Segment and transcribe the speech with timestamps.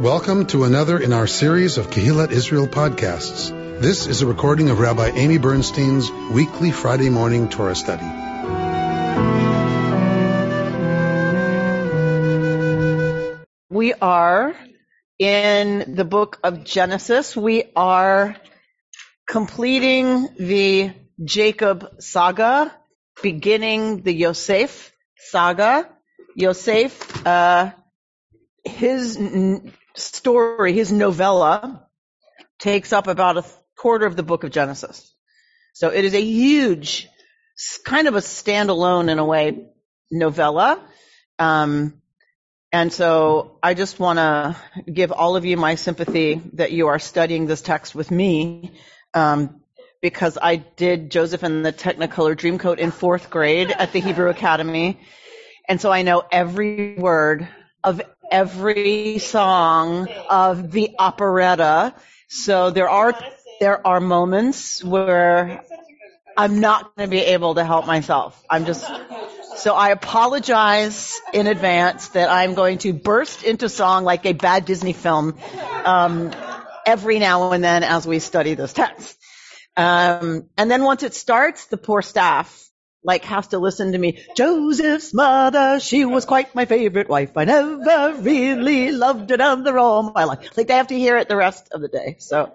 [0.00, 3.50] Welcome to another in our series of Kehillat Israel podcasts.
[3.82, 8.06] This is a recording of Rabbi Amy Bernstein's weekly Friday morning Torah study.
[13.68, 14.56] We are
[15.18, 17.36] in the book of Genesis.
[17.36, 18.36] We are
[19.28, 20.92] completing the
[21.22, 22.74] Jacob saga,
[23.22, 25.90] beginning the Yosef saga.
[26.34, 27.72] Yosef, uh,
[28.64, 29.18] his
[30.00, 31.86] story, his novella,
[32.58, 33.44] takes up about a
[33.76, 35.14] quarter of the book of Genesis.
[35.72, 37.08] So it is a huge,
[37.84, 39.66] kind of a standalone in a way
[40.10, 40.82] novella.
[41.38, 42.02] Um,
[42.72, 44.56] and so I just want to
[44.92, 48.72] give all of you my sympathy that you are studying this text with me,
[49.14, 49.60] um,
[50.02, 55.00] because I did Joseph and the Technicolor Dreamcoat in fourth grade at the Hebrew Academy.
[55.68, 57.48] And so I know every word
[57.82, 61.94] of every song of the operetta.
[62.28, 63.18] So there are,
[63.58, 65.62] there are moments where
[66.36, 68.42] I'm not going to be able to help myself.
[68.48, 68.88] I'm just,
[69.56, 74.64] so I apologize in advance that I'm going to burst into song like a bad
[74.64, 75.36] Disney film,
[75.84, 76.30] um,
[76.86, 79.18] every now and then as we study this text.
[79.76, 82.69] Um, and then once it starts, the poor staff
[83.02, 84.24] like has to listen to me.
[84.36, 87.36] Joseph's mother, she was quite my favorite wife.
[87.36, 90.56] I never really loved another all my life.
[90.56, 92.16] Like they have to hear it the rest of the day.
[92.18, 92.54] So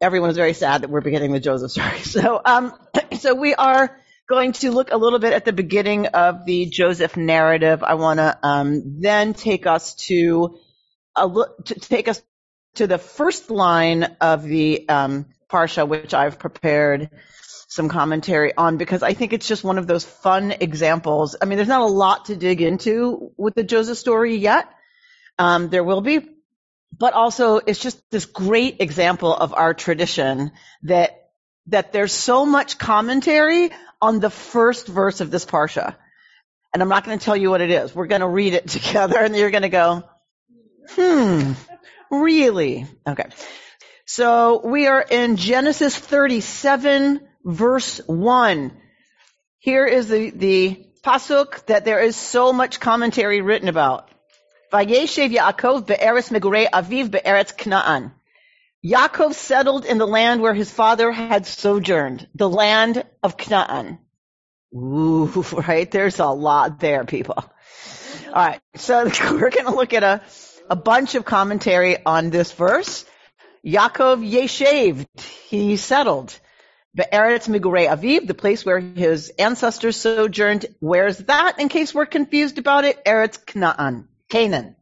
[0.00, 2.00] everyone is very sad that we're beginning the Joseph story.
[2.00, 2.72] So, um,
[3.18, 3.96] so we are
[4.28, 7.82] going to look a little bit at the beginning of the Joseph narrative.
[7.82, 10.58] I want to um, then take us to
[11.16, 12.22] a look, to take us
[12.74, 17.10] to the first line of the um, parsha, which I've prepared
[17.68, 21.36] some commentary on because I think it's just one of those fun examples.
[21.40, 24.68] I mean, there's not a lot to dig into with the Joseph story yet.
[25.38, 26.26] Um, there will be,
[26.96, 30.50] but also it's just this great example of our tradition
[30.84, 31.30] that
[31.66, 33.70] that there's so much commentary
[34.00, 35.94] on the first verse of this parsha.
[36.72, 37.94] And I'm not going to tell you what it is.
[37.94, 40.04] We're going to read it together and you're going to go,
[40.92, 41.52] hmm,
[42.10, 42.86] really?
[43.06, 43.26] Okay.
[44.06, 48.72] So we are in Genesis 37 verse 1.
[49.58, 54.10] Here is the, the pasuk that there is so much commentary written about.
[54.72, 58.12] Vayeshev Yaakov be'eretz megurei aviv be'eretz Kna'an.
[58.84, 63.98] Yaakov settled in the land where his father had sojourned, the land of Canaan.
[64.74, 65.90] Ooh, right?
[65.90, 67.44] There's a lot there, people.
[68.28, 68.60] All right.
[68.76, 70.22] So we're going to look at a,
[70.68, 73.04] a bunch of commentary on this verse.
[73.64, 75.20] Yaakov yeshaved.
[75.48, 76.38] He settled.
[76.94, 80.66] Be'eretz Migurei Aviv, the place where his ancestors sojourned.
[80.80, 81.60] Where's that?
[81.60, 84.74] In case we're confused about it, Eretz Canaan, Canaan.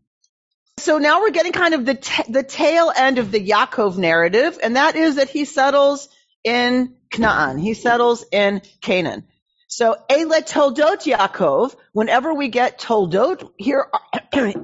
[0.78, 4.59] So now we're getting kind of the t- the tail end of the Yaakov narrative,
[4.62, 6.09] and that is that he settles
[6.44, 7.59] in Canaan.
[7.59, 9.25] He settles in Canaan.
[9.69, 11.75] So Ele Toldot Yaakov.
[11.93, 14.23] Whenever we get Toldot, here are,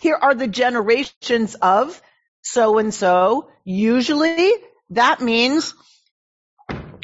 [0.00, 2.00] here are the generations of
[2.42, 3.50] so and so.
[3.64, 4.52] Usually
[4.90, 5.74] that means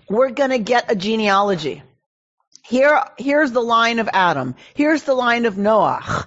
[0.09, 1.83] we're going to get a genealogy.
[2.65, 4.55] Here, here's the line of Adam.
[4.75, 6.27] Here's the line of Noach.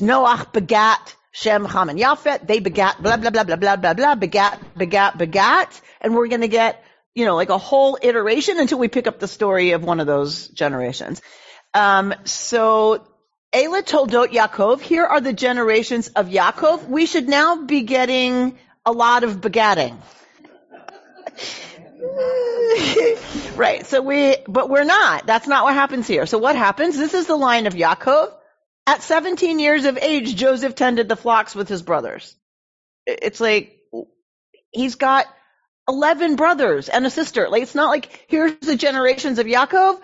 [0.00, 2.46] Noach begat Shem, Ham, and Yafet.
[2.46, 5.80] They begat blah, blah, blah, blah, blah, blah, blah, begat, begat, begat.
[6.00, 6.82] And we're going to get,
[7.14, 10.06] you know, like a whole iteration until we pick up the story of one of
[10.06, 11.20] those generations.
[11.74, 13.06] Um, so
[13.52, 16.88] Ela Toldot Yaakov, here are the generations of Yaakov.
[16.88, 19.96] We should now be getting a lot of begatting.
[23.56, 23.86] right.
[23.86, 25.26] So we, but we're not.
[25.26, 26.26] That's not what happens here.
[26.26, 26.96] So what happens?
[26.96, 28.32] This is the line of Yaakov.
[28.86, 32.34] At 17 years of age, Joseph tended the flocks with his brothers.
[33.06, 33.76] It's like,
[34.72, 35.26] he's got
[35.88, 37.48] 11 brothers and a sister.
[37.48, 40.00] Like, it's not like, here's the generations of Yaakov,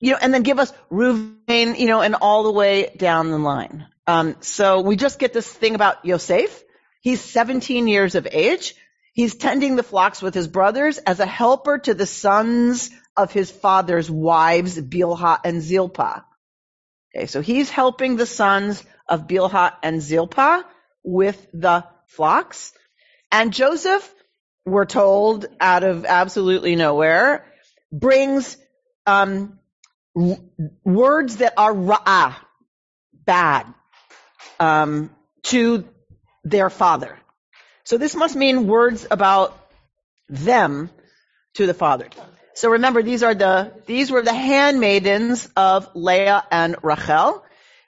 [0.00, 3.38] you know, and then give us Reuven, you know, and all the way down the
[3.38, 3.86] line.
[4.06, 6.62] Um, so we just get this thing about Yosef.
[7.00, 8.74] He's 17 years of age.
[9.14, 13.48] He's tending the flocks with his brothers as a helper to the sons of his
[13.48, 16.24] father's wives, Bilhah and Zilpah.
[17.14, 20.64] Okay, so he's helping the sons of Bilhah and Zilpah
[21.04, 22.72] with the flocks.
[23.30, 24.12] And Joseph,
[24.66, 27.46] we're told out of absolutely nowhere,
[27.92, 28.56] brings
[29.06, 29.60] um,
[30.84, 32.34] words that are ra'ah,
[33.12, 33.72] bad,
[34.58, 35.10] um,
[35.44, 35.84] to
[36.42, 37.16] their father.
[37.84, 39.58] So this must mean words about
[40.28, 40.90] them
[41.54, 42.08] to the father.
[42.54, 47.44] So remember, these are the these were the handmaidens of Leah and Rachel.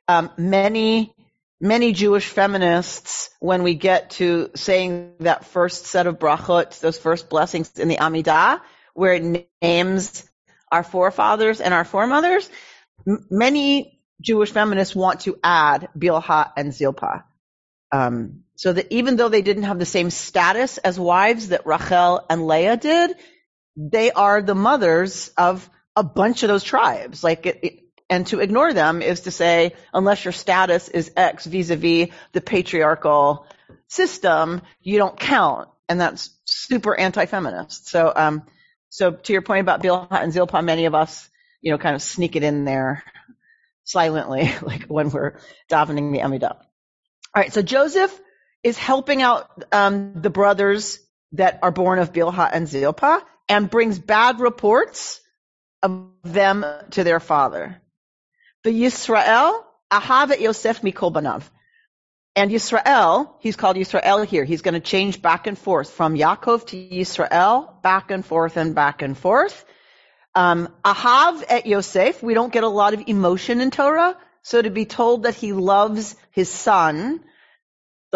[0.09, 1.15] Um, many
[1.61, 7.31] many Jewish feminists, when we get to saying that first set of brachot, those first
[7.31, 8.61] blessings in the Amidah,
[8.95, 10.29] where it names
[10.73, 12.51] our forefathers and our foremothers,
[13.07, 17.25] m- many Jewish feminists want to add Bilha and Zilpah.
[17.93, 22.25] Um, so that even though they didn't have the same status as wives that Rachel
[22.29, 23.17] and Leah did,
[23.77, 27.23] they are the mothers of a bunch of those tribes.
[27.23, 31.45] Like it, it, and to ignore them is to say, unless your status is X
[31.45, 33.47] vis-a-vis the patriarchal
[33.89, 35.69] system, you don't count.
[35.89, 37.89] And that's super anti-feminist.
[37.89, 38.43] So, um,
[38.89, 41.29] so to your point about Bilhah and Zilpah, many of us,
[41.61, 43.05] you know, kind of sneak it in there
[43.85, 45.39] silently, like when we're
[45.71, 46.57] davening the Amidah.
[46.57, 47.53] All right.
[47.53, 48.19] So Joseph
[48.67, 50.99] is helping out, um, the brothers
[51.33, 55.21] that are born of Bilhah and Zilpah and brings bad reports
[55.85, 57.81] of them to their father.
[58.65, 61.45] The Yisrael, Ahav Yosef Mikol Banav.
[62.35, 64.43] And Yisrael, he's called Yisrael here.
[64.43, 68.75] He's going to change back and forth from Yaakov to Yisrael, back and forth and
[68.75, 69.65] back and forth.
[70.35, 74.19] Um, Ahav et Yosef, we don't get a lot of emotion in Torah.
[74.43, 77.21] So to be told that he loves his son,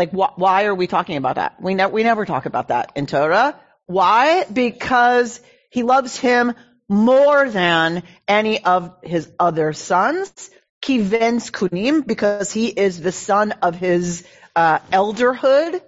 [0.00, 1.60] like wh- why are we talking about that?
[1.60, 3.60] We, ne- we never talk about that in Torah.
[3.84, 4.44] Why?
[4.44, 6.54] Because he loves him
[6.88, 10.50] more than any of his other sons.
[10.82, 14.26] Kivens Kunim, because he is the son of his
[14.56, 15.82] uh, elderhood,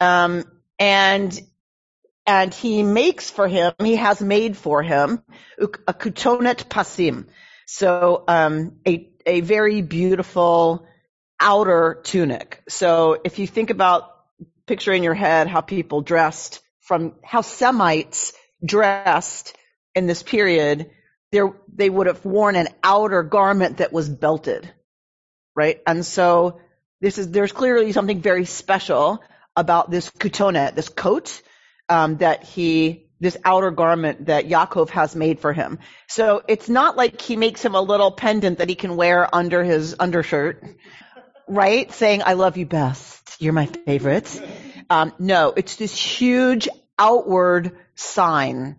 [0.00, 0.44] um,
[0.78, 1.40] and
[2.26, 5.22] and he makes for him, he has made for him
[5.58, 7.26] a kutonet pasim,
[7.66, 10.86] so um, a a very beautiful
[11.44, 12.62] outer tunic.
[12.68, 14.10] So if you think about
[14.66, 18.32] picture in your head how people dressed from how Semites
[18.64, 19.54] dressed
[19.94, 20.90] in this period,
[21.30, 24.72] they would have worn an outer garment that was belted,
[25.54, 25.80] right?
[25.86, 26.60] And so
[27.00, 29.22] this is, there's clearly something very special
[29.56, 31.42] about this kutona, this coat,
[31.88, 35.78] um, that he, this outer garment that Yaakov has made for him.
[36.08, 39.62] So it's not like he makes him a little pendant that he can wear under
[39.62, 40.64] his undershirt,
[41.48, 41.92] right?
[41.92, 43.36] Saying, I love you best.
[43.40, 44.42] You're my favorite.
[44.90, 46.68] Um, no, it's this huge
[46.98, 48.76] outward sign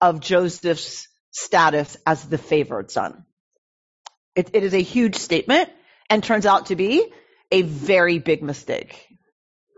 [0.00, 3.24] of Joseph's status as the favored son.
[4.34, 5.70] It, it is a huge statement
[6.10, 7.12] and turns out to be
[7.50, 9.06] a very big mistake.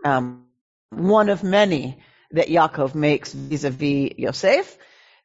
[0.03, 0.45] Um,
[0.89, 1.99] one of many
[2.31, 4.77] that Yaakov makes vis-a-vis Yosef.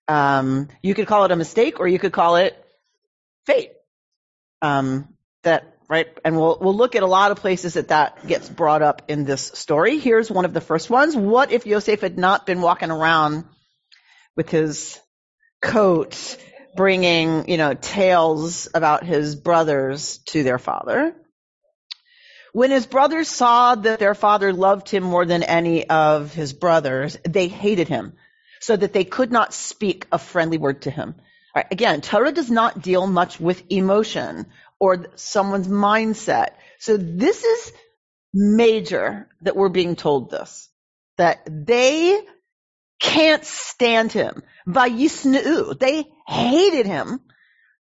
[0.09, 2.57] Um, you could call it a mistake or you could call it
[3.47, 3.73] fate.
[4.63, 6.09] Um, that, right?
[6.25, 9.25] And we'll, we'll look at a lot of places that that gets brought up in
[9.25, 9.99] this story.
[9.99, 11.17] Here's one of the first ones.
[11.17, 13.45] What if Yosef had not been walking around
[14.37, 14.99] with his
[15.61, 16.37] coat
[16.77, 21.15] bringing, you know, tales about his brothers to their father.
[22.53, 27.17] When his brothers saw that their father loved him more than any of his brothers,
[27.25, 28.15] they hated him
[28.61, 31.17] so that they could not speak a friendly word to him.
[31.55, 34.47] Right, again, Torah does not deal much with emotion
[34.85, 36.51] or someone's mindset.
[36.79, 37.73] So this is
[38.35, 40.69] major that we're being told this,
[41.17, 42.21] that they
[43.01, 44.43] can't stand him.
[44.67, 47.21] They hated him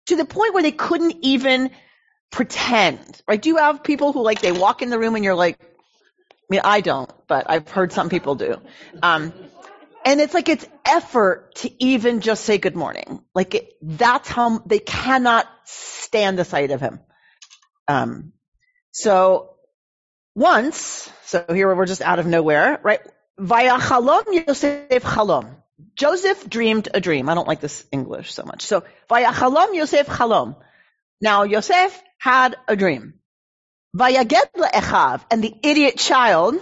[0.07, 1.71] to the point where they couldn't even
[2.31, 3.21] pretend.
[3.25, 3.41] Right?
[3.41, 5.65] Do you have people who like they walk in the room and you're like, I
[6.50, 8.60] mean, I don't, but I've heard some people do.
[9.01, 9.31] Um,
[10.03, 13.21] and it's like it's effort to even just say good morning.
[13.33, 16.99] Like it, that's how they cannot stand the sight of him.
[17.87, 18.33] Um,
[18.91, 19.55] so
[20.35, 23.01] once, so here we're just out of nowhere, right?
[23.37, 25.55] Vaya chalom Yosef chalom.
[25.95, 27.29] Joseph dreamed a dream.
[27.29, 28.63] I don't like this English so much.
[28.63, 30.55] So vaya chalom Yosef chalom.
[31.21, 33.15] Now Yosef had a dream.
[33.95, 36.55] Vayaged le'echav, and the idiot child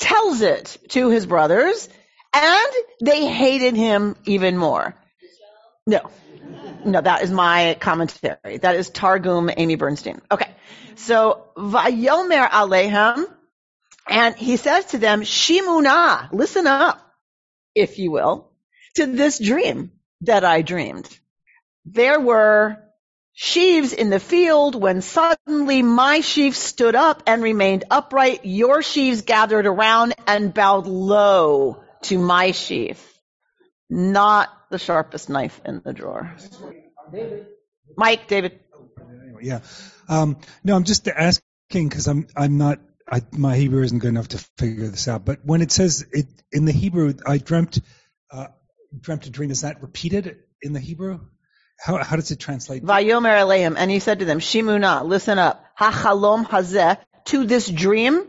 [0.00, 1.88] tells it to his brothers,
[2.32, 4.94] and they hated him even more.
[5.86, 6.10] No.
[6.84, 8.58] No, that is my commentary.
[8.58, 10.20] That is Targum Amy Bernstein.
[10.30, 10.50] Okay.
[10.96, 13.26] So, Vayomer Alehem,
[14.08, 17.00] and he says to them, Shimuna, listen up,
[17.74, 18.50] if you will,
[18.96, 21.08] to this dream that I dreamed.
[21.84, 22.78] There were
[23.32, 28.44] sheaves in the field when suddenly my sheaf stood up and remained upright.
[28.44, 33.02] Your sheaves gathered around and bowed low to my sheaf.
[33.90, 36.34] Not the sharpest knife in the drawer.
[37.96, 38.58] Mike, David.
[39.40, 39.60] Yeah.
[40.08, 44.28] Um, no, I'm just asking because I'm I'm not I, my Hebrew isn't good enough
[44.28, 45.24] to figure this out.
[45.24, 47.80] But when it says it in the Hebrew, I dreamt
[48.32, 48.48] uh,
[49.00, 49.52] dreamt a dream.
[49.52, 51.20] Is that repeated in the Hebrew?
[51.78, 52.82] How, how does it translate?
[52.82, 58.26] Vayomer Aleim, and he said to them, Shimuna, listen up, hachalom hazeh, to this dream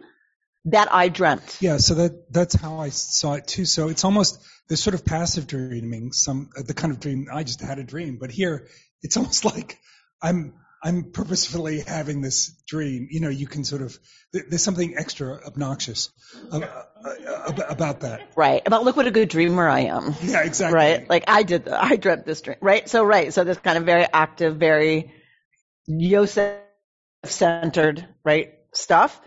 [0.65, 1.57] that I dreamt.
[1.61, 3.65] Yeah, so that that's how I saw it too.
[3.65, 7.43] So it's almost this sort of passive dreaming, some uh, the kind of dream I
[7.43, 8.67] just had a dream, but here
[9.01, 9.79] it's almost like
[10.21, 10.53] I'm
[10.83, 13.07] I'm purposefully having this dream.
[13.09, 13.97] You know, you can sort of
[14.31, 16.09] there's something extra obnoxious
[16.51, 18.29] uh, uh, about that.
[18.35, 18.61] Right.
[18.65, 20.15] About look what a good dreamer I am.
[20.21, 20.75] Yeah, exactly.
[20.75, 21.09] Right.
[21.09, 21.67] Like I did.
[21.69, 22.57] I dreamt this dream.
[22.61, 22.89] Right.
[22.89, 23.33] So right.
[23.33, 25.13] So this kind of very active, very
[25.87, 26.59] Yosef
[27.23, 29.19] centered, right stuff.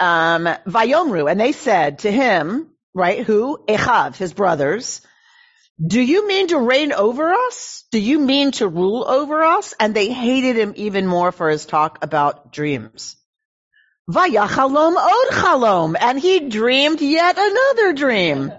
[0.00, 3.64] Um, Vayomru, and they said to him, right, who?
[3.68, 5.00] Echav, his brothers,
[5.84, 7.84] do you mean to reign over us?
[7.90, 9.74] Do you mean to rule over us?
[9.80, 13.16] And they hated him even more for his talk about dreams.
[14.08, 15.96] Vayachalom od chalom.
[16.00, 18.52] And he dreamed yet another dream.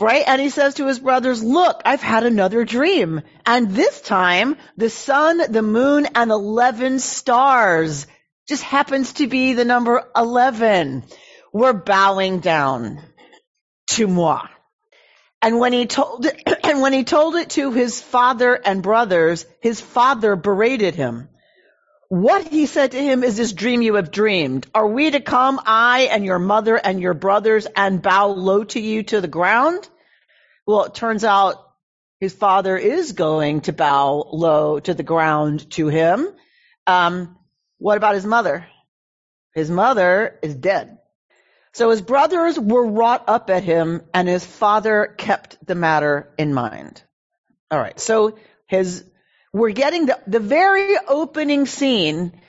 [0.00, 0.24] Right?
[0.26, 3.22] And he says to his brothers, look, I've had another dream.
[3.46, 8.06] And this time, the sun, the moon, and 11 stars
[8.48, 11.04] just happens to be the number 11.
[11.52, 13.00] We're bowing down
[13.88, 14.46] to moi.
[15.42, 19.46] And when he told it, and when he told it to his father and brothers,
[19.60, 21.28] his father berated him.
[22.08, 24.66] What he said to him is this dream you have dreamed.
[24.74, 28.80] Are we to come, I and your mother and your brothers, and bow low to
[28.80, 29.88] you to the ground?
[30.66, 31.56] Well, it turns out
[32.20, 36.28] his father is going to bow low to the ground to him.
[36.86, 37.35] Um,
[37.78, 38.66] what about his mother?
[39.54, 40.98] His mother is dead.
[41.72, 46.54] So his brothers were wrought up at him and his father kept the matter in
[46.54, 47.02] mind.
[47.70, 47.98] All right.
[48.00, 49.04] So his,
[49.52, 52.40] we're getting the, the very opening scene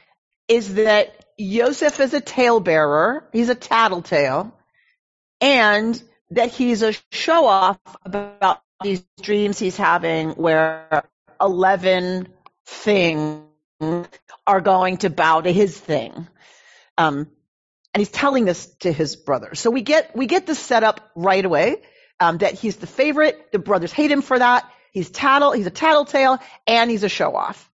[0.47, 3.23] is that Yosef is a talebearer.
[3.33, 4.53] He's a tattletale
[5.41, 11.03] and that he's a show off about these dreams he's having where
[11.41, 12.27] 11
[12.65, 13.46] things
[14.45, 16.27] are going to bow to his thing.
[16.97, 17.27] Um,
[17.93, 19.55] and he's telling this to his brother.
[19.55, 21.81] So we get we get this set up right away
[22.19, 23.51] um, that he's the favorite.
[23.51, 24.69] The brothers hate him for that.
[24.91, 25.51] He's tattle.
[25.51, 27.69] He's a tattletale, and he's a show off.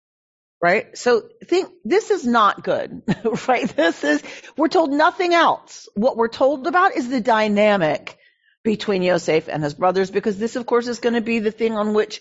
[0.61, 0.97] Right.
[0.97, 3.03] So think this is not good.
[3.49, 3.69] right.
[3.69, 4.23] This is
[4.57, 5.89] we're told nothing else.
[5.95, 8.17] What we're told about is the dynamic
[8.63, 11.73] between Yosef and his brothers, because this, of course, is going to be the thing
[11.73, 12.21] on which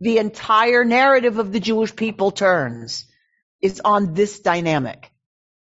[0.00, 3.06] the entire narrative of the Jewish people turns.
[3.62, 5.10] Is on this dynamic.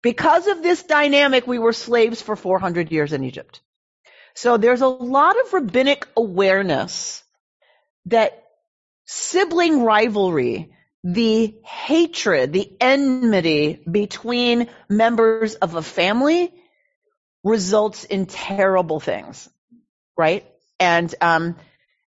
[0.02, 3.62] Because of this dynamic, we were slaves for 400 years in Egypt.
[4.36, 7.24] So there's a lot of rabbinic awareness
[8.06, 8.44] that
[9.06, 10.72] sibling rivalry,
[11.04, 16.54] the hatred, the enmity between members of a family
[17.44, 19.50] results in terrible things,
[20.16, 20.46] right?
[20.80, 21.56] And, um,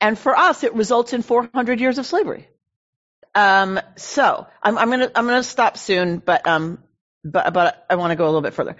[0.00, 2.48] and for us, it results in 400 years of slavery.
[3.34, 6.82] Um, so I'm, I'm gonna, I'm gonna stop soon, but, um,
[7.24, 8.76] but, but I want to go a little bit further.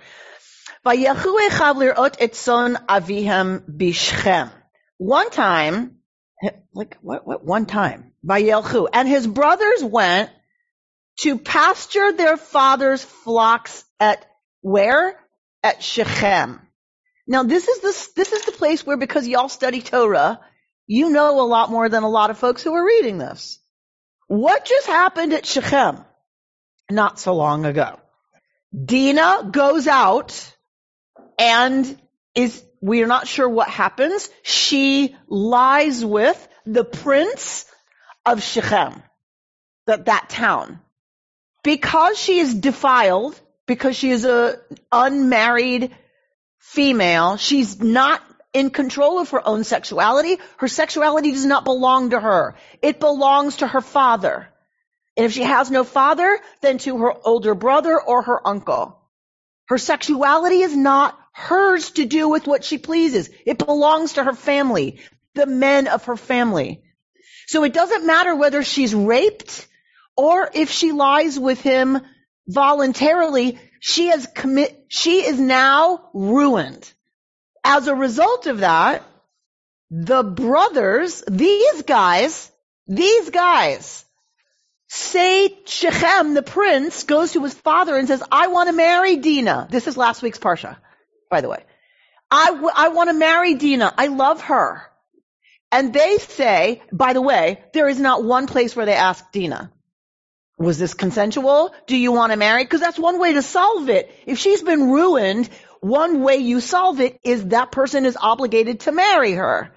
[4.99, 5.99] One time,
[6.75, 10.31] like what, what, one time, Vayelchu, and his brothers went
[11.21, 14.27] to pasture their father's flocks at
[14.61, 15.19] where?
[15.63, 16.61] At Shechem.
[17.27, 20.41] Now this is the, this is the place where because y'all study Torah,
[20.87, 23.62] you know a lot more than a lot of folks who are reading this.
[24.33, 26.03] What just happened at Shechem
[26.91, 28.01] not so long ago?
[28.75, 30.57] Dinah goes out
[31.39, 32.01] and
[32.35, 34.31] is, we are not sure what happens.
[34.43, 37.67] She lies with the prince
[38.25, 39.03] of Shechem,
[39.87, 40.81] that, that town.
[41.63, 44.57] Because she is defiled, because she is a
[44.91, 45.95] unmarried
[46.57, 50.39] female, she's not in control of her own sexuality.
[50.59, 52.57] Her sexuality does not belong to her.
[52.81, 54.49] It belongs to her father.
[55.17, 58.99] And if she has no father, then to her older brother or her uncle.
[59.69, 63.31] Her sexuality is not hers to do with what she pleases.
[63.47, 65.01] It belongs to her family,
[65.35, 66.83] the men of her family.
[67.47, 69.67] So it doesn't matter whether she's raped
[70.17, 72.01] or if she lies with him
[72.47, 76.93] voluntarily, she has commit, she is now ruined.
[77.65, 79.05] As a result of that,
[79.91, 82.51] the brothers, these guys,
[82.87, 84.05] these guys
[84.89, 89.69] say Shechem, the prince, goes to his father and says, I want to marry Dinah.
[89.71, 90.77] This is last week's Parsha,
[91.31, 91.65] by the way.
[92.31, 93.95] I, w- I want to marry Dinah.
[93.97, 94.83] I love her.
[95.71, 99.73] And they say, by the way, there is not one place where they ask Dinah,
[100.59, 101.75] was this consensual?
[101.87, 102.63] Do you want to marry?
[102.65, 104.15] Because that's one way to solve it.
[104.27, 105.49] If she's been ruined,
[105.83, 109.73] one way you solve it is that person is obligated to marry her.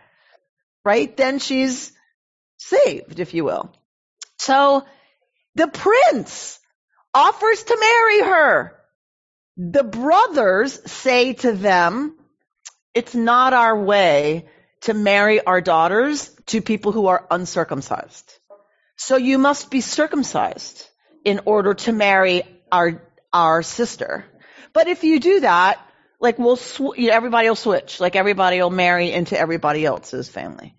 [0.86, 1.18] Right?
[1.18, 1.92] Then she's
[2.58, 3.74] saved, if you will.
[4.38, 4.86] So
[5.56, 6.60] the prince
[7.12, 8.76] offers to marry her.
[9.58, 12.16] The brothers say to them,
[12.94, 14.46] it's not our way
[14.82, 18.32] to marry our daughters to people who are uncircumcised.
[18.96, 20.88] So you must be circumcised
[21.24, 23.02] in order to marry our,
[23.34, 24.26] our sister.
[24.72, 25.80] But if you do that,
[26.20, 28.00] like we'll, sw- everybody will switch.
[28.00, 30.76] Like everybody will marry into everybody else's family.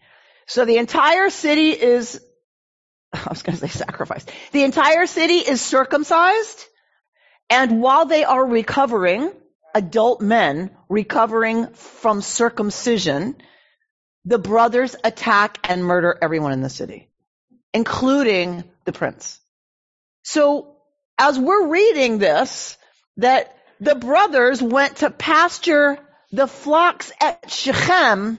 [0.47, 2.21] So the entire city is,
[3.13, 4.31] I was going to say sacrificed.
[4.53, 6.65] The entire city is circumcised.
[7.51, 9.31] And while they are recovering,
[9.75, 13.37] adult men recovering from circumcision,
[14.25, 17.09] the brothers attack and murder everyone in the city,
[17.73, 19.39] including the prince.
[20.23, 20.77] So
[21.19, 22.77] as we're reading this,
[23.19, 25.99] that the brothers went to pasture
[26.33, 28.39] the flocks at Shechem,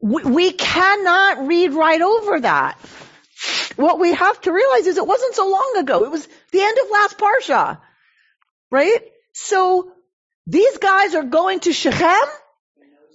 [0.00, 2.78] we, cannot read right over that.
[3.76, 6.04] What we have to realize is it wasn't so long ago.
[6.04, 7.78] It was the end of last Parsha.
[8.70, 9.00] Right?
[9.32, 9.92] So
[10.46, 12.28] these guys are going to Shechem?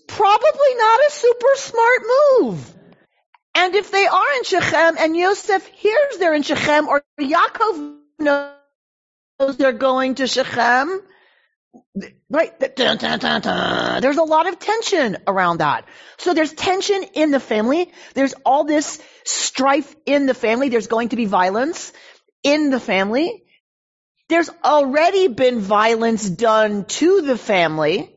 [0.07, 2.01] Probably not a super smart
[2.39, 2.73] move.
[3.55, 9.57] And if they are in Shechem and Yosef hears they're in Shechem or Yaakov knows
[9.57, 11.01] they're going to Shechem,
[12.29, 12.59] right?
[12.59, 15.85] There's a lot of tension around that.
[16.17, 17.91] So there's tension in the family.
[18.13, 20.69] There's all this strife in the family.
[20.69, 21.93] There's going to be violence
[22.43, 23.43] in the family.
[24.29, 28.15] There's already been violence done to the family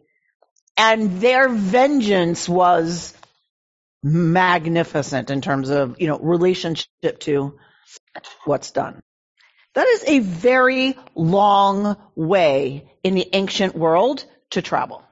[0.76, 3.14] and their vengeance was
[4.02, 7.58] magnificent in terms of, you know, relationship to
[8.44, 9.02] what's done.
[9.74, 15.02] That is a very long way in the ancient world to travel.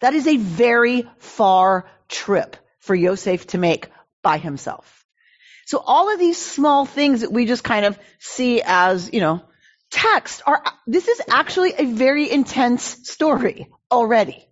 [0.00, 3.88] That is a very far trip for Yosef to make
[4.22, 5.04] by himself.
[5.66, 9.42] So all of these small things that we just kind of see as, you know,
[9.90, 14.48] text are, this is actually a very intense story already.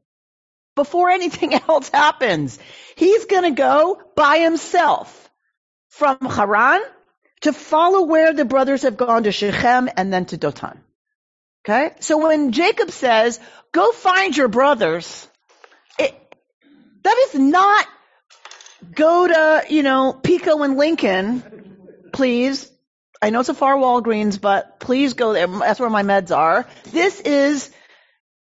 [0.76, 2.58] Before anything else happens,
[2.94, 5.30] he's gonna go by himself
[5.88, 6.82] from Haran
[7.42, 10.78] to follow where the brothers have gone to Shechem and then to Dotan.
[11.64, 11.94] Okay?
[12.00, 13.40] So when Jacob says,
[13.72, 15.28] go find your brothers,
[15.98, 16.14] it,
[17.02, 17.86] that is not
[18.94, 22.70] go to, you know, Pico and Lincoln, please.
[23.22, 25.46] I know it's a far Walgreens, but please go there.
[25.46, 26.66] That's where my meds are.
[26.84, 27.70] This is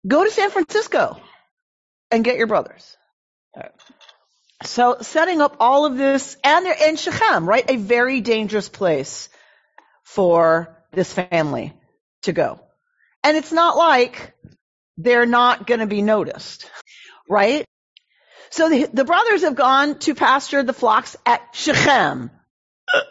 [0.06, 1.20] go to San Francisco
[2.10, 2.96] and get your brothers.
[4.64, 7.64] So setting up all of this, and they're in Shechem, right?
[7.68, 9.28] A very dangerous place
[10.04, 11.74] for this family
[12.22, 12.60] to go.
[13.22, 14.34] And it's not like
[14.96, 16.70] they're not going to be noticed,
[17.28, 17.64] right?
[18.50, 22.30] So the, the, brothers have gone to pasture the flocks at Shechem.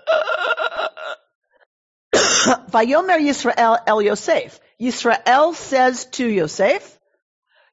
[2.16, 4.60] Vayomer Yisrael El Yosef.
[4.80, 6.98] Yisrael says to Yosef,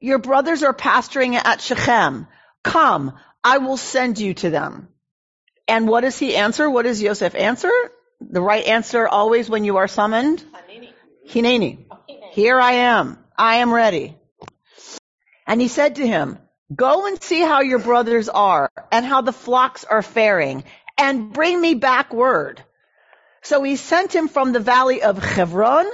[0.01, 2.27] your brothers are pasturing at Shechem.
[2.63, 3.13] Come,
[3.43, 4.87] I will send you to them.
[5.67, 6.69] And what does he answer?
[6.69, 7.71] What does Yosef answer?
[8.19, 10.43] The right answer always when you are summoned?
[11.27, 11.85] Hineni.
[12.31, 13.17] Here I am.
[13.37, 14.17] I am ready.
[15.47, 16.37] And he said to him,
[16.73, 20.63] go and see how your brothers are and how the flocks are faring
[20.97, 22.63] and bring me back word.
[23.41, 25.87] So he sent him from the valley of Hebron.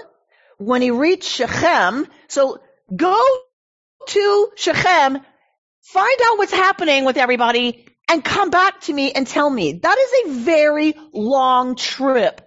[0.58, 2.60] When he reached Shechem, so
[2.94, 3.24] go
[4.08, 5.20] to Shechem
[5.94, 9.74] find out what's happening with everybody and come back to me and tell me.
[9.74, 12.42] That is a very long trip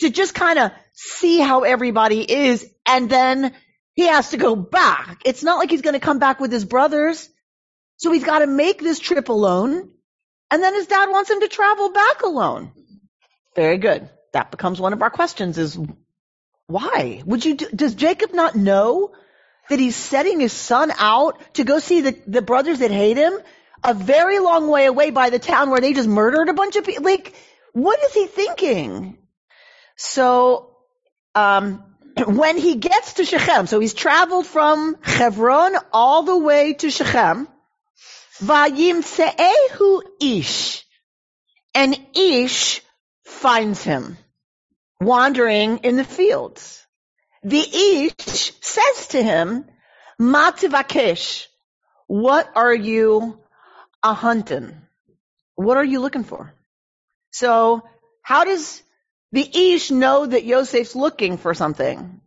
[0.00, 3.54] to just kind of see how everybody is and then
[3.94, 5.22] he has to go back.
[5.24, 7.28] It's not like he's going to come back with his brothers.
[7.96, 9.90] So he's got to make this trip alone.
[10.50, 12.72] And then his dad wants him to travel back alone.
[13.54, 14.08] Very good.
[14.32, 15.78] That becomes one of our questions is
[16.66, 17.22] why?
[17.24, 19.12] Would you do, does Jacob not know
[19.68, 23.38] that he's setting his son out to go see the, the brothers that hate him
[23.82, 26.84] a very long way away by the town where they just murdered a bunch of
[26.84, 27.04] people.
[27.04, 27.34] Like,
[27.72, 29.18] what is he thinking?
[29.96, 30.76] So,
[31.34, 31.84] um,
[32.26, 37.48] when he gets to Shechem, so he's traveled from Hebron all the way to Shechem,
[40.20, 40.84] ish,
[41.74, 42.80] and Ish
[43.24, 44.16] finds him
[45.00, 46.83] wandering in the fields.
[47.44, 49.66] The Ish says to him,
[50.18, 51.46] Mativakesh,
[52.06, 53.38] what are you
[54.02, 54.80] a hunting?
[55.54, 56.54] What are you looking for?
[57.32, 57.82] So
[58.22, 58.82] how does
[59.32, 62.22] the Ish know that Yosef's looking for something?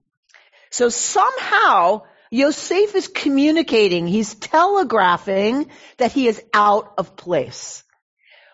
[0.69, 7.84] So somehow Yosef is communicating, he's telegraphing that he is out of place.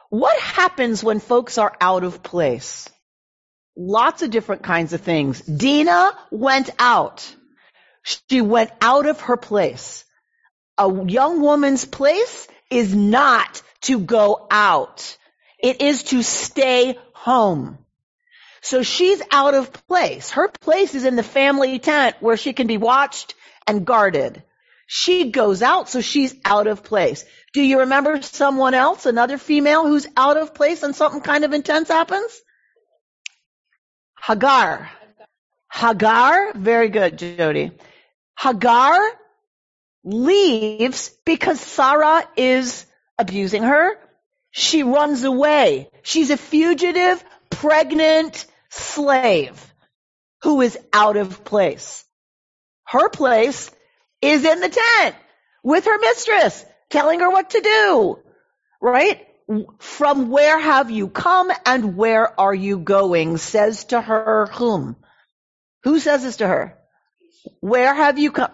[0.09, 2.87] What happens when folks are out of place?
[3.75, 5.41] Lots of different kinds of things.
[5.41, 7.35] Dina went out.
[8.03, 10.05] She went out of her place.
[10.77, 15.17] A young woman's place is not to go out.
[15.59, 17.77] It is to stay home.
[18.61, 20.29] So she's out of place.
[20.31, 23.35] Her place is in the family tent where she can be watched
[23.67, 24.43] and guarded.
[24.87, 27.25] She goes out, so she's out of place.
[27.53, 31.53] Do you remember someone else, another female who's out of place and something kind of
[31.53, 32.41] intense happens?
[34.25, 34.89] Hagar.
[35.69, 37.71] Hagar, very good, Jody.
[38.39, 38.97] Hagar
[40.05, 42.85] leaves because Sarah is
[43.17, 43.97] abusing her.
[44.51, 45.89] She runs away.
[46.03, 49.59] She's a fugitive, pregnant slave
[50.41, 52.05] who is out of place.
[52.85, 53.69] Her place
[54.21, 55.15] is in the tent
[55.63, 58.19] with her mistress, telling her what to do.
[58.81, 59.27] Right?
[59.79, 63.37] From where have you come and where are you going?
[63.37, 64.95] Says to her whom?
[65.83, 66.77] Who says this to her?
[67.59, 68.51] Where have you come?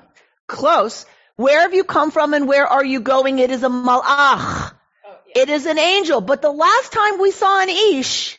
[0.48, 1.06] Close.
[1.36, 3.40] Where have you come from and where are you going?
[3.40, 4.74] It is a malach.
[5.06, 6.22] Oh, it is an angel.
[6.22, 8.38] But the last time we saw an ish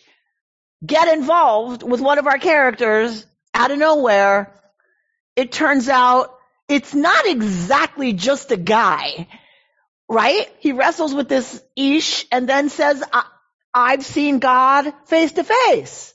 [0.85, 4.53] get involved with one of our characters out of nowhere,
[5.37, 6.35] it turns out
[6.69, 9.29] it's not exactly just a guy,
[10.11, 10.49] right?
[10.59, 13.03] He wrestles with this ish and then says,
[13.73, 16.12] I've seen God face to face.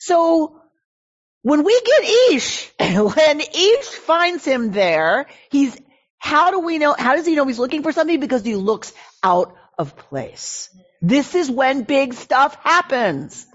[0.00, 0.60] So
[1.42, 5.76] when we get Ish, when Ish finds him there, he's,
[6.18, 8.18] how do we know, how does he know he's looking for something?
[8.18, 10.70] Because he looks out of place.
[11.02, 13.46] This is when big stuff happens.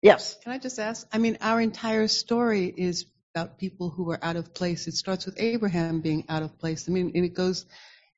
[0.00, 0.38] Yes.
[0.42, 1.06] Can I just ask?
[1.12, 3.04] I mean, our entire story is
[3.34, 4.88] about people who are out of place.
[4.88, 6.88] It starts with Abraham being out of place.
[6.88, 7.66] I mean, and it goes,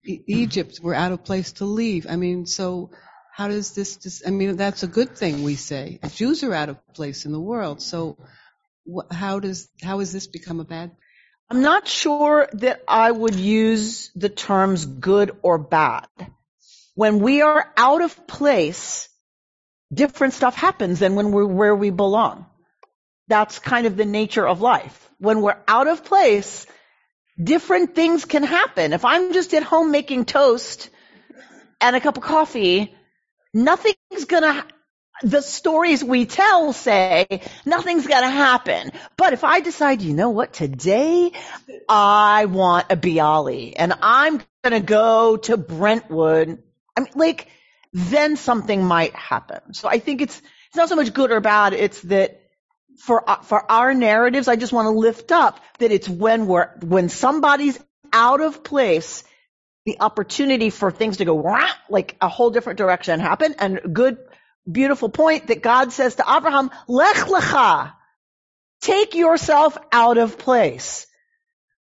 [0.04, 2.06] Egypt, we're out of place to leave.
[2.08, 2.90] I mean, so
[3.34, 6.00] how does this, I mean, that's a good thing we say.
[6.14, 7.80] Jews are out of place in the world.
[7.80, 8.18] So
[9.10, 10.90] how does, how has this become a bad?
[11.48, 16.06] I'm not sure that I would use the terms good or bad.
[16.94, 19.08] When we are out of place,
[19.92, 22.46] different stuff happens than when we're where we belong.
[23.28, 25.10] That's kind of the nature of life.
[25.18, 26.66] When we're out of place,
[27.42, 28.92] different things can happen.
[28.92, 30.90] If I'm just at home making toast
[31.80, 32.94] and a cup of coffee,
[33.54, 34.66] nothing's gonna,
[35.22, 38.92] the stories we tell say nothing's gonna happen.
[39.16, 41.32] But if I decide, you know what, today
[41.88, 46.62] I want a Bialy and I'm gonna go to Brentwood,
[46.96, 47.48] I mean, like,
[47.92, 49.74] then something might happen.
[49.74, 52.41] So I think it's, it's not so much good or bad, it's that
[53.02, 57.08] for, for our narratives, I just want to lift up that it's when we're, when
[57.08, 57.76] somebody's
[58.12, 59.24] out of place,
[59.86, 61.34] the opportunity for things to go
[61.88, 63.56] like a whole different direction happen.
[63.58, 64.18] And good,
[64.70, 67.92] beautiful point that God says to Abraham, Lech lecha,
[68.80, 71.08] take yourself out of place.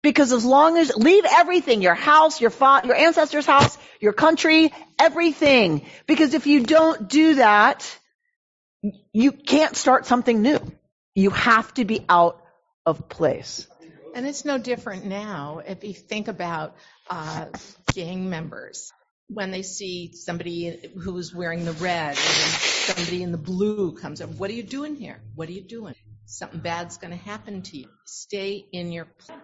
[0.03, 4.73] Because as long as, leave everything, your house, your fa- your ancestors' house, your country,
[4.99, 5.87] everything.
[6.09, 7.99] Because if you don't do that,
[9.13, 10.59] you can't start something new.
[11.15, 12.43] You have to be out
[12.85, 13.69] of place.
[14.15, 16.77] And it's no different now if you think about
[17.09, 17.47] uh,
[17.93, 18.93] gang members.
[19.29, 24.31] When they see somebody who's wearing the red and somebody in the blue comes up,
[24.31, 25.21] what are you doing here?
[25.35, 25.95] What are you doing?
[26.27, 27.89] Something bad's going to happen to you.
[28.05, 29.39] Stay in your place.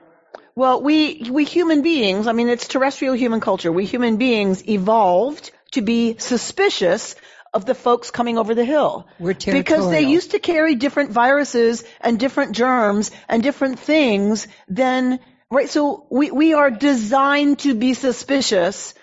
[0.54, 3.72] Well, we, we human beings, I mean, it's terrestrial human culture.
[3.72, 7.14] We human beings evolved to be suspicious
[7.52, 9.08] of the folks coming over the hill.
[9.18, 15.18] We're Because they used to carry different viruses and different germs and different things than,
[15.50, 15.68] right?
[15.68, 18.94] So we, we are designed to be suspicious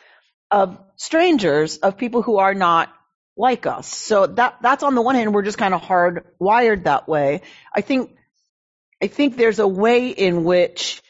[0.49, 2.89] of strangers, of people who are not
[3.35, 3.87] like us.
[3.87, 7.41] So that, that's on the one hand, we're just kind of hardwired that way.
[7.75, 8.15] I think,
[9.01, 11.01] I think there's a way in which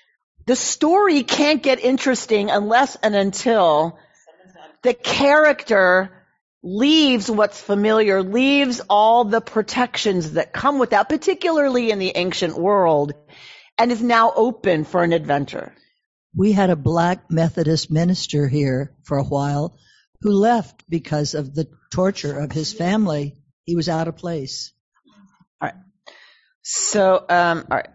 [0.47, 3.99] the story can't get interesting unless and until
[4.81, 6.16] the character
[6.63, 12.57] leaves what's familiar, leaves all the protections that come with that, particularly in the ancient
[12.57, 13.13] world,
[13.77, 15.73] and is now open for an adventure.
[16.35, 19.77] We had a black Methodist minister here for a while
[20.21, 23.35] who left because of the torture of his family.
[23.65, 24.73] He was out of place.
[25.61, 25.75] All right.
[26.63, 27.89] So, um, all right.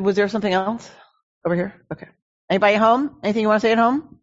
[0.00, 0.90] Was there something else
[1.44, 1.74] over here?
[1.92, 2.08] Okay.
[2.48, 3.18] Anybody home?
[3.22, 4.18] Anything you want to say at home?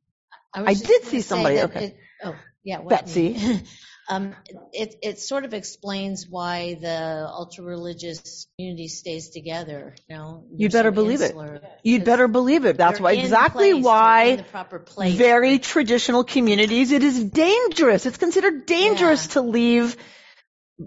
[0.54, 1.60] I, I did see somebody.
[1.60, 1.86] Okay.
[1.86, 2.36] It, oh,
[2.70, 2.82] yeah.
[2.88, 3.62] Betsy.
[4.10, 4.36] um,
[4.74, 9.96] it, it sort of explains why the ultra religious community stays together.
[10.08, 11.64] You know, you'd better believe insular, it.
[11.84, 12.78] You'd better believe it.
[12.78, 15.16] That's why exactly place, why in the proper place.
[15.16, 18.06] very traditional communities it is dangerous.
[18.06, 19.34] It's considered dangerous Yeah.
[19.34, 19.98] to leave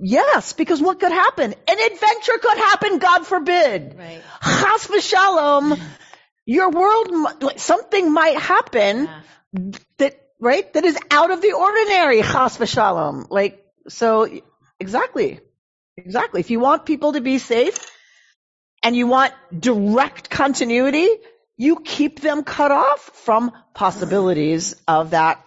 [0.01, 1.53] Yes, because what could happen?
[1.69, 3.95] An adventure could happen, God forbid.
[3.99, 4.23] Right.
[4.43, 5.79] Chas v'shalom,
[6.47, 9.21] your world, something might happen Yeah.
[9.99, 13.29] that, right, that is out of the ordinary, chas v'shalom.
[13.31, 14.29] Like, so,
[14.79, 15.41] exactly.
[15.97, 16.41] Exactly.
[16.41, 17.79] If you want people to be safe
[18.83, 21.09] and you want direct continuity,
[21.57, 25.45] you keep them cut off from possibilities of that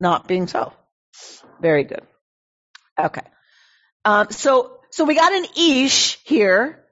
[0.00, 0.72] not being so.
[1.60, 2.02] Very good.
[2.98, 3.22] Okay.
[4.04, 6.84] Um, so, so we got an Ish here.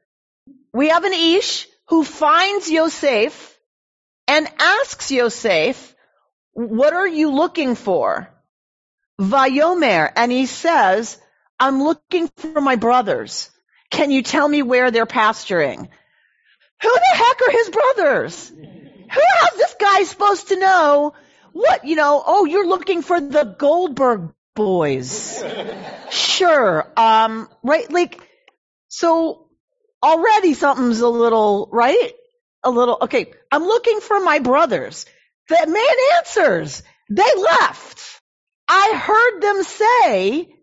[0.74, 3.58] We have an Ish who finds Yosef
[4.26, 5.93] and asks Yosef,
[6.54, 8.30] what are you looking for?
[9.20, 11.20] Vayomer, and he says,
[11.60, 13.50] I'm looking for my brothers.
[13.90, 15.88] Can you tell me where they're pasturing?
[16.82, 18.48] Who the heck are his brothers?
[18.48, 21.14] Who how's this guy supposed to know
[21.52, 25.42] what, you know, oh, you're looking for the Goldberg boys.
[26.10, 26.86] Sure.
[26.96, 28.20] Um, right, like,
[28.88, 29.48] so
[30.02, 32.12] already something's a little, right?
[32.64, 35.06] A little, okay, I'm looking for my brothers.
[35.48, 38.20] The man answers, they left.
[38.66, 40.54] I heard them say,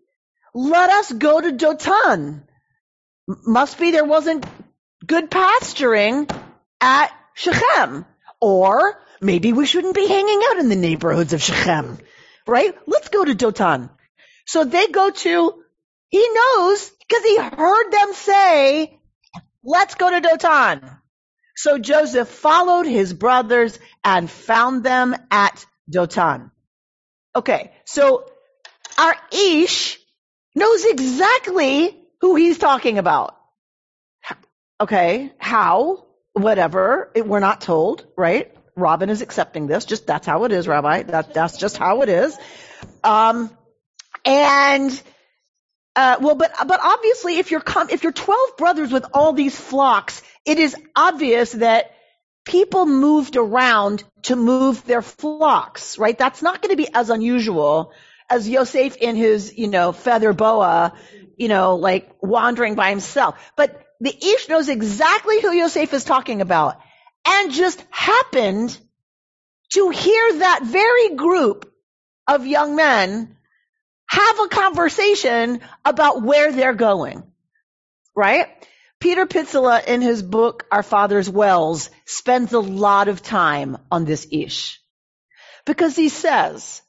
[0.54, 2.42] let us go to Dotan.
[3.26, 4.44] Must be there wasn't
[5.06, 6.28] good pasturing
[6.80, 8.04] at Shechem.
[8.40, 11.98] Or maybe we shouldn't be hanging out in the neighborhoods of Shechem.
[12.46, 12.74] Right?
[12.86, 13.90] Let's go to Dotan.
[14.46, 15.62] So they go to,
[16.08, 18.98] he knows because he heard them say,
[19.62, 20.98] let's go to Dotan.
[21.56, 26.50] So Joseph followed his brothers and found them at Dotan.
[27.34, 28.30] Okay, so
[28.98, 29.98] our Ish
[30.54, 33.36] knows exactly who he's talking about.
[34.80, 38.52] Okay, how, whatever, it, we're not told, right?
[38.74, 41.04] Robin is accepting this, just that's how it is, Rabbi.
[41.04, 42.36] That, that's just how it is.
[43.04, 43.50] Um,
[44.24, 45.02] and,
[45.94, 49.58] uh, well, but, but obviously if you're com- if you're 12 brothers with all these
[49.58, 51.92] flocks, it is obvious that
[52.44, 56.16] people moved around to move their flocks, right?
[56.16, 57.92] That's not going to be as unusual
[58.30, 60.94] as Yosef in his, you know, feather boa,
[61.36, 63.38] you know, like wandering by himself.
[63.56, 66.80] But the Ish knows exactly who Yosef is talking about
[67.26, 68.76] and just happened
[69.74, 71.72] to hear that very group
[72.26, 73.36] of young men
[74.12, 77.22] have a conversation about where they're going.
[78.14, 78.46] Right?
[79.00, 84.26] Peter Pitzele in his book, Our Father's Wells, spends a lot of time on this
[84.30, 84.80] Ish.
[85.64, 86.82] Because he says,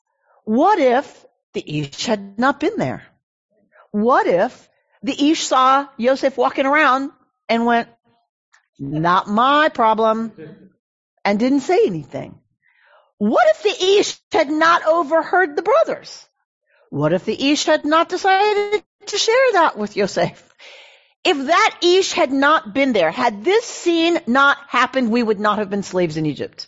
[0.43, 3.03] what if the Ish had not been there?
[3.91, 4.69] What if
[5.01, 7.12] the Ish saw Yosef walking around
[7.47, 7.88] and went,
[8.77, 10.33] not my problem,
[11.23, 12.38] and didn't say anything?
[13.17, 16.27] What if the Ish had not overheard the brothers?
[16.93, 20.53] What if the Ish had not decided to share that with Yosef?
[21.23, 25.58] If that Ish had not been there, had this scene not happened, we would not
[25.58, 26.67] have been slaves in Egypt.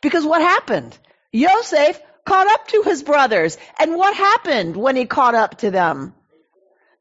[0.00, 0.96] Because what happened?
[1.32, 3.58] Yosef caught up to his brothers.
[3.78, 6.14] And what happened when he caught up to them?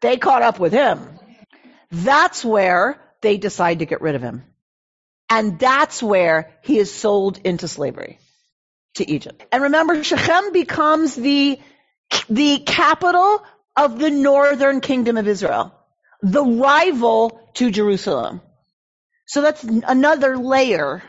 [0.01, 1.07] They caught up with him.
[1.89, 4.43] That's where they decide to get rid of him.
[5.29, 8.19] And that's where he is sold into slavery
[8.95, 9.45] to Egypt.
[9.53, 11.59] And remember, Shechem becomes the,
[12.29, 13.43] the capital
[13.75, 15.73] of the northern kingdom of Israel,
[16.21, 18.41] the rival to Jerusalem.
[19.27, 21.03] So that's another layer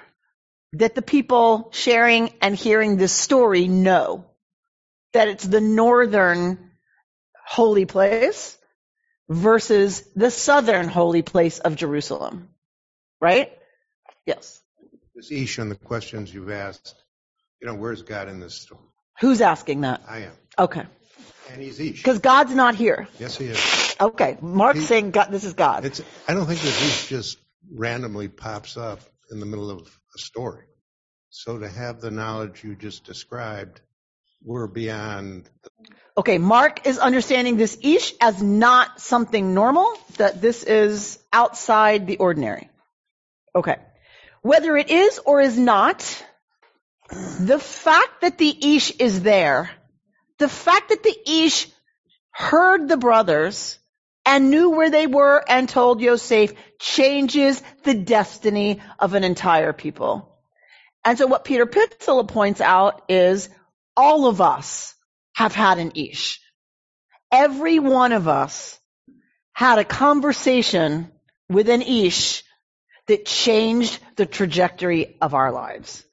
[0.73, 4.27] that the people sharing and hearing this story know
[5.13, 6.71] that it's the northern
[7.47, 8.59] holy place
[9.29, 12.49] versus the southern holy place of Jerusalem.
[13.21, 13.53] Right?
[14.27, 14.61] Yes.
[15.15, 16.95] This Ish the questions you've asked,
[17.61, 18.83] you know, where's God in this story?
[19.21, 20.03] Who's asking that?
[20.09, 20.33] I am.
[20.59, 20.85] Okay.
[21.53, 21.99] And he's Ish.
[21.99, 23.09] Because God's not here.
[23.19, 23.97] Yes, he is.
[24.01, 24.37] Okay.
[24.41, 25.85] Mark's He- saying God, this is God.
[25.85, 27.39] It's, I don't think that Ish just
[27.73, 29.01] randomly pops up
[29.31, 29.81] in the middle of
[30.15, 30.65] a story.
[31.31, 33.81] So to have the knowledge you just described,
[34.43, 35.49] we're beyond,
[36.17, 42.17] Okay, Mark is understanding this ish as not something normal, that this is outside the
[42.19, 42.71] ordinary.
[43.55, 43.77] Okay.
[44.43, 46.25] Whether it is or is not,
[47.11, 49.71] the fact that the ish is there,
[50.38, 51.69] the fact that the ish
[52.31, 53.79] heard the brothers
[54.25, 60.37] and knew where they were and told Yosef changes the destiny of an entire people.
[61.05, 63.49] And so what Peter Pitzele points out is
[63.97, 64.95] all of us
[65.35, 66.40] have had an ish.
[67.31, 68.79] Every one of us
[69.53, 71.12] had a conversation
[71.49, 72.42] with an ish
[73.07, 76.06] that changed the trajectory of our lives.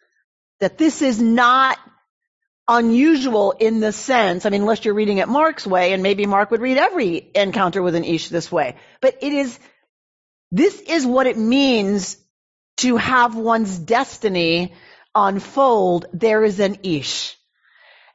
[0.63, 1.77] That this is not
[2.69, 6.51] unusual in the sense, I mean, unless you're reading it Mark's way, and maybe Mark
[6.51, 9.59] would read every encounter with an ish this way, but it is,
[10.51, 12.15] this is what it means
[12.77, 14.73] to have one's destiny
[15.13, 16.05] unfold.
[16.13, 17.35] There is an ish.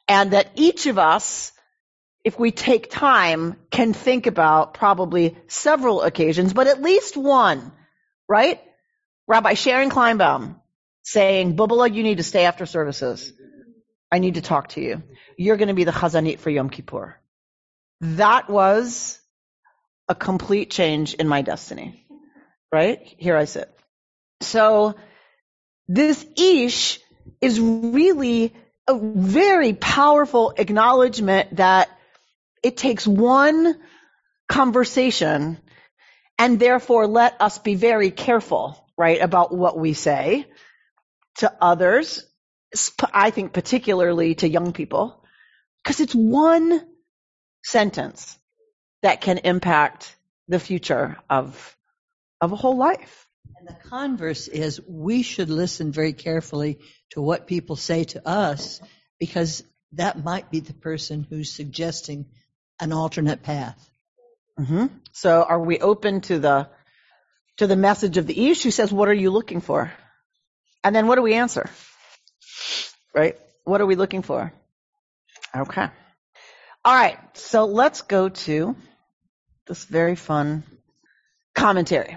[0.08, 1.52] And that each of us,
[2.24, 7.72] if we take time, can think about probably several occasions, but at least one,
[8.26, 8.58] right?
[9.26, 10.57] Rabbi Sharon Kleinbaum
[11.08, 13.32] saying, Bubala, you need to stay after services.
[14.12, 15.02] I need to talk to you.
[15.38, 17.16] You're going to be the chazanit for Yom Kippur.
[18.02, 19.18] That was
[20.06, 22.06] a complete change in my destiny.
[22.70, 23.00] Right?
[23.16, 23.74] Here I sit.
[24.42, 24.96] So
[25.88, 27.00] this ish
[27.40, 28.52] is really
[28.86, 31.88] a very powerful acknowledgement that
[32.62, 33.78] it takes one
[34.46, 35.58] conversation
[36.38, 40.46] and therefore let us be very careful, right, about what we say
[41.38, 42.24] to others,
[43.12, 45.24] I think particularly to young people,
[45.83, 46.87] because it's one
[47.64, 48.38] sentence
[49.03, 50.14] that can impact
[50.48, 51.77] the future of,
[52.40, 53.27] of a whole life.
[53.59, 56.79] And the converse is we should listen very carefully
[57.11, 58.81] to what people say to us
[59.18, 62.27] because that might be the person who's suggesting
[62.81, 63.90] an alternate path.
[64.59, 64.87] Mm-hmm.
[65.12, 66.68] So are we open to the
[67.57, 68.62] to the message of the Ish?
[68.62, 69.92] who says, What are you looking for?
[70.84, 71.68] And then what do we answer?
[73.14, 73.36] Right?
[73.64, 74.52] What are we looking for?
[75.54, 75.88] Okay.
[76.84, 77.18] All right.
[77.34, 78.76] So let's go to
[79.66, 80.62] this very fun
[81.54, 82.16] commentary.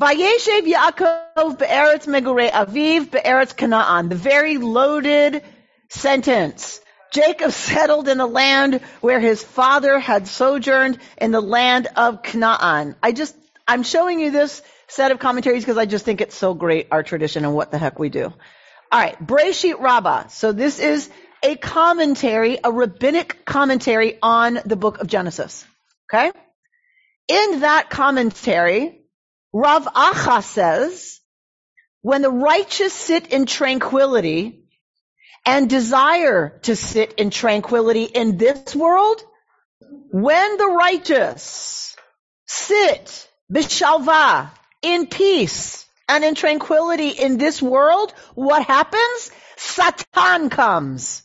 [0.00, 4.08] Vayeshev Yaakov be'eretz megure aviv be'eretz Canaan.
[4.08, 5.42] The very loaded
[5.88, 6.80] sentence.
[7.12, 12.96] Jacob settled in the land where his father had sojourned in the land of Canaan.
[13.02, 13.34] I just,
[13.66, 17.02] I'm showing you this set of commentaries because I just think it's so great, our
[17.02, 18.32] tradition and what the heck we do.
[18.92, 20.28] Alright, Breshit Rabbah.
[20.28, 21.10] So this is
[21.42, 25.64] a commentary, a rabbinic commentary on the book of Genesis.
[26.08, 26.30] Okay?
[27.28, 29.02] In that commentary,
[29.52, 31.20] Rav Acha says,
[32.02, 34.64] when the righteous sit in tranquility
[35.44, 39.20] and desire to sit in tranquility in this world,
[40.10, 41.96] when the righteous
[42.46, 44.50] sit bishalva
[44.86, 49.30] in peace and in tranquility in this world, what happens?
[49.56, 51.24] Satan comes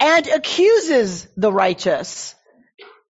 [0.00, 2.34] and accuses the righteous.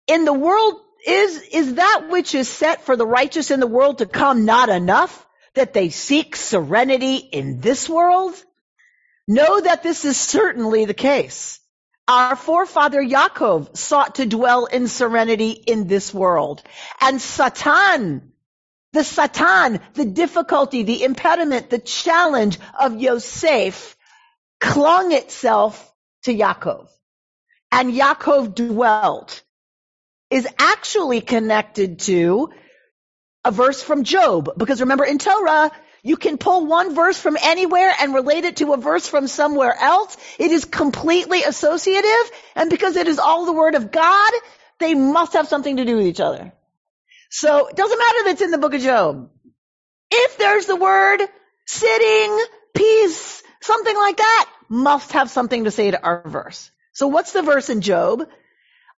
[0.06, 3.98] In the world is, is that which is set for the righteous in the world
[3.98, 8.34] to come not enough that they seek serenity in this world?
[9.28, 11.60] Know that this is certainly the case.
[12.08, 16.62] Our forefather Yaakov sought to dwell in serenity in this world.
[17.00, 18.31] And Satan,
[18.92, 23.96] the Satan, the difficulty, the impediment, the challenge of Yosef
[24.60, 25.92] clung itself
[26.24, 26.88] to Yaakov.
[27.70, 29.42] And Yaakov dwelt
[30.30, 32.50] is actually connected to
[33.44, 34.50] a verse from Job.
[34.56, 35.70] Because remember in Torah,
[36.02, 39.74] you can pull one verse from anywhere and relate it to a verse from somewhere
[39.74, 40.16] else.
[40.38, 42.30] It is completely associative.
[42.54, 44.32] And because it is all the word of God,
[44.78, 46.52] they must have something to do with each other.
[47.34, 49.30] So it doesn't matter that it's in the book of Job.
[50.10, 51.22] If there's the word
[51.66, 56.70] sitting, peace, something like that, must have something to say to our verse.
[56.92, 58.28] So what's the verse in Job?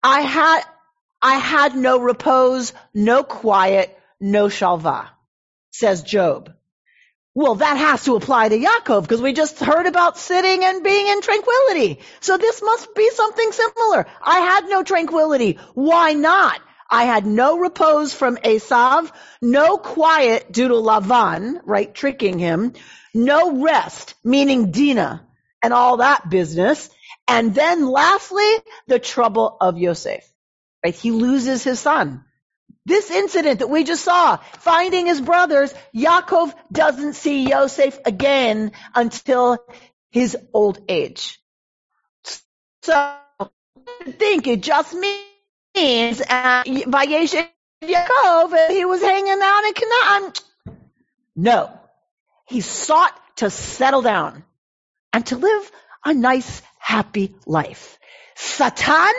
[0.01, 0.63] I had,
[1.21, 5.05] I had no repose, no quiet, no shalva,
[5.69, 6.51] says Job.
[7.35, 11.07] Well, that has to apply to Yaakov because we just heard about sitting and being
[11.07, 11.99] in tranquility.
[12.19, 14.07] So this must be something similar.
[14.23, 15.59] I had no tranquility.
[15.75, 16.59] Why not?
[16.93, 22.73] I had no repose from Esav, no quiet due to Lavan, right, tricking him,
[23.15, 25.25] no rest, meaning Dinah
[25.63, 26.91] and all that business.
[27.27, 28.47] And then lastly,
[28.85, 30.23] the trouble of Yosef.
[30.85, 30.93] Right?
[30.93, 32.25] He loses his son.
[32.85, 39.57] This incident that we just saw, finding his brothers, Yaakov doesn't see Yosef again until
[40.11, 41.39] his old age.
[42.83, 43.15] So,
[44.19, 44.93] think it just
[45.75, 47.47] means, uh, Vayeshev
[47.83, 50.33] Yaakov, he was hanging out in Canaan.
[51.35, 51.79] No.
[52.47, 54.43] He sought to settle down
[55.11, 55.71] and to live
[56.05, 57.97] a nice, happy life.
[58.35, 59.13] Satan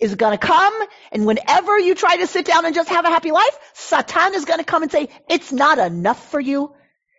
[0.00, 0.74] is going to come
[1.12, 4.44] and whenever you try to sit down and just have a happy life, Satan is
[4.44, 6.72] going to come and say, it's not enough for you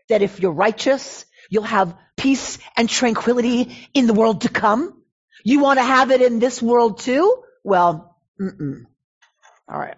[0.10, 5.01] that if you're righteous, you'll have peace and tranquility in the world to come.
[5.43, 7.43] You want to have it in this world too?
[7.64, 8.09] Well,
[8.42, 8.86] mm-mm.
[9.70, 9.98] all right.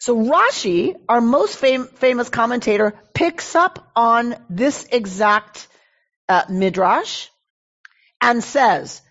[0.00, 5.68] So Rashi, our most fam- famous commentator, picks up on this exact
[6.28, 7.28] uh, midrash
[8.20, 9.02] and says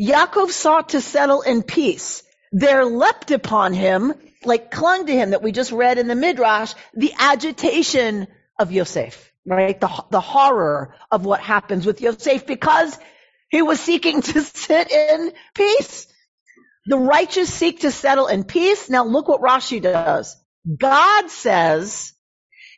[0.00, 2.22] Yaakov sought to settle in peace.
[2.52, 4.14] There leapt upon him,
[4.44, 8.26] like clung to him that we just read in the Midrash, the agitation
[8.58, 9.80] of Yosef, right?
[9.80, 12.98] The, the horror of what happens with Yosef because
[13.50, 16.06] he was seeking to sit in peace.
[16.86, 18.90] The righteous seek to settle in peace.
[18.90, 20.36] Now look what Rashi does.
[20.78, 22.12] God says,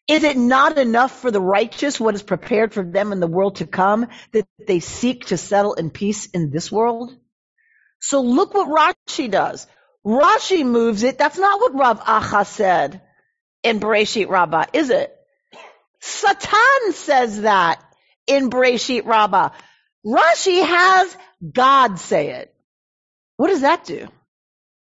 [0.06, 3.56] is it not enough for the righteous what is prepared for them in the world
[3.56, 7.16] to come that they seek to settle in peace in this world?
[8.00, 8.68] So look what
[9.08, 9.66] Rashi does.
[10.04, 11.16] Rashi moves it.
[11.16, 13.00] That's not what Rav Acha said
[13.62, 15.16] in Bereshit Rabbah, is it?
[16.00, 17.82] Satan says that
[18.26, 19.50] in Bereshit Rabbah.
[20.04, 21.16] Rashi has
[21.50, 22.53] God say it.
[23.36, 24.08] What does that do?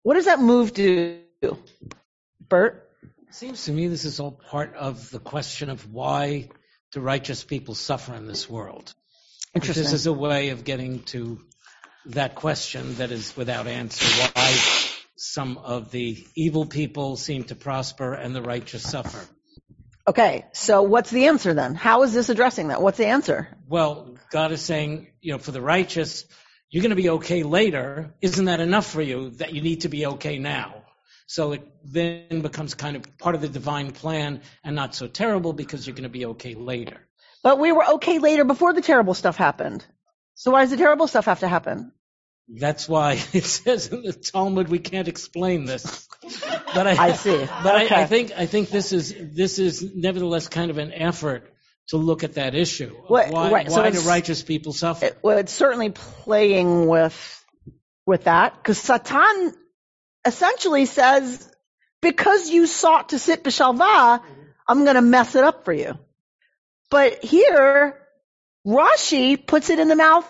[0.03, 1.19] What does that move do?
[2.49, 2.89] Bert?
[3.31, 6.49] Seems to me this is all part of the question of why
[6.91, 8.93] do righteous people suffer in this world.
[9.55, 9.83] Interesting.
[9.83, 11.39] This is a way of getting to
[12.07, 14.05] that question that is without answer.
[14.05, 14.55] Why
[15.15, 19.25] some of the evil people seem to prosper and the righteous suffer.
[20.05, 21.75] Okay, so what's the answer then?
[21.75, 22.81] How is this addressing that?
[22.81, 23.47] What's the answer?
[23.67, 26.25] Well, God is saying, you know, for the righteous,
[26.73, 28.15] you're going to be okay later.
[28.19, 30.73] Isn't that enough for you that you need to be okay now?
[31.27, 35.53] So it then becomes kind of part of the divine plan and not so terrible
[35.53, 36.97] because you're going to be okay later.
[37.43, 39.85] But we were okay later before the terrible stuff happened.
[40.33, 41.91] So why does the terrible stuff have to happen?
[42.49, 46.07] That's why it says in the Talmud we can't explain this.
[46.73, 47.37] But I, I see.
[47.61, 47.93] But Okay.
[47.93, 51.52] I, I think I think this is this is nevertheless kind of an effort
[51.89, 52.95] to look at that issue.
[53.03, 55.07] of What- why right, so do righteous people suffer?
[55.07, 57.45] It, well, it's certainly playing with
[58.05, 59.53] with that because Satan
[60.25, 61.49] essentially says,
[62.01, 64.21] because you sought to sit b'shalva,
[64.67, 65.97] I'm going to mess it up for you.
[66.89, 67.97] But here,
[68.65, 70.29] Rashi puts it in the mouth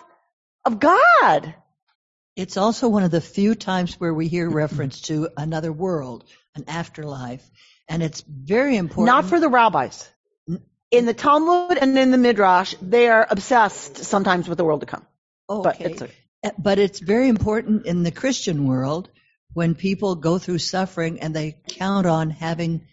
[0.66, 1.56] of God.
[2.36, 6.24] It's also one of the few times where we hear reference to another world,
[6.56, 7.48] an afterlife,
[7.88, 9.08] and it's very important.
[9.08, 10.10] Not for the rabbis.
[10.94, 14.86] In the Talmud and in the Midrash, they are obsessed sometimes with the world to
[14.86, 15.06] come.
[15.48, 15.86] But okay.
[15.86, 16.10] it's a-
[16.46, 19.10] Uh, But it's very important in the Christian world
[19.54, 22.86] when people go through suffering and they count on having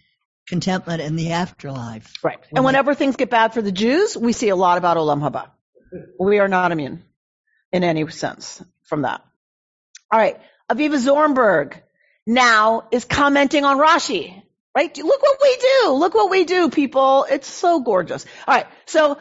[0.47, 2.11] contentment in the afterlife.
[2.23, 2.39] Right.
[2.39, 4.97] When And they- whenever things get bad for the Jews, we see a lot about
[4.97, 5.51] Olam Haba.
[6.19, 7.03] We are not immune
[7.71, 9.21] in any sense from that.
[10.11, 10.39] All right.
[10.71, 11.73] Aviva Zornberg
[12.25, 14.41] now is commenting on Rashi.
[14.75, 14.95] Right?
[14.97, 15.91] Look what we do.
[15.93, 17.25] Look what we do, people.
[17.29, 18.25] It's so gorgeous.
[18.47, 18.67] All right.
[18.85, 19.17] So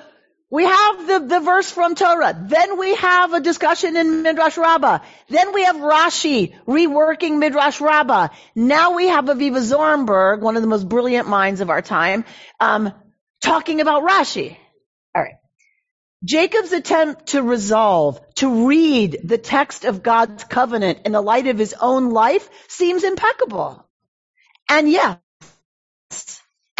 [0.50, 2.36] we have the, the verse from Torah.
[2.40, 4.98] Then we have a discussion in Midrash Rabbah.
[5.28, 8.28] Then we have Rashi reworking Midrash Rabbah.
[8.54, 12.24] Now we have Aviva Zornberg, one of the most brilliant minds of our time,
[12.58, 12.92] um,
[13.40, 14.56] talking about Rashi.
[15.14, 15.34] All right.
[16.24, 21.58] Jacob's attempt to resolve, to read the text of God's covenant in the light of
[21.58, 23.86] his own life seems impeccable.
[24.68, 25.18] And yes,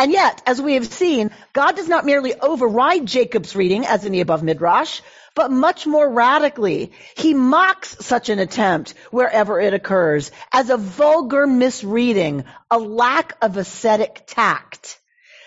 [0.01, 4.12] and yet, as we have seen, God does not merely override Jacob's reading, as in
[4.12, 5.03] the above midrash,
[5.35, 6.93] but much more radically.
[7.18, 13.59] He mocks such an attempt wherever it occurs as a vulgar misreading, a lack of
[13.59, 14.99] ascetic tact.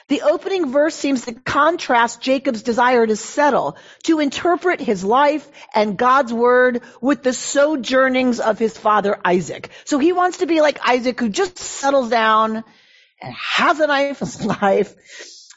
[0.08, 5.98] The opening verse seems to contrast Jacob's desire to settle, to interpret his life and
[5.98, 9.72] God's word with the sojournings of his father Isaac.
[9.86, 12.64] So he wants to be like Isaac who just settles down
[13.24, 14.93] and has a nice life.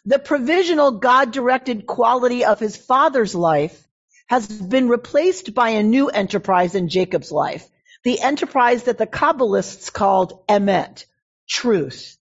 [0.06, 3.86] The provisional God-directed quality of his father's life
[4.28, 7.68] has been replaced by a new enterprise in Jacob's life.
[8.04, 11.04] The enterprise that the Kabbalists called emet,
[11.48, 12.16] truth.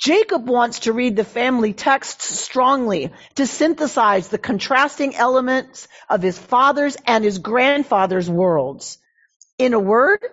[0.00, 6.36] Jacob wants to read the family texts strongly to synthesize the contrasting elements of his
[6.36, 8.98] father's and his grandfather's worlds.
[9.58, 10.24] In a word,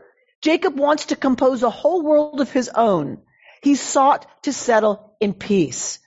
[0.42, 3.20] Jacob wants to compose a whole world of his own.
[3.62, 6.00] He sought to settle in peace.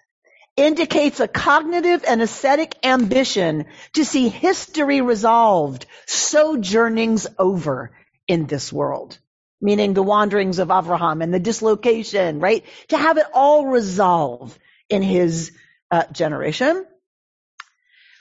[0.57, 7.93] Indicates a cognitive and ascetic ambition to see history resolved, sojournings over
[8.29, 9.19] in this world
[9.63, 12.65] meaning the wanderings of Avraham and the dislocation, right?
[12.89, 14.59] To have it all resolve
[14.91, 15.53] in his
[15.91, 16.85] uh, generation.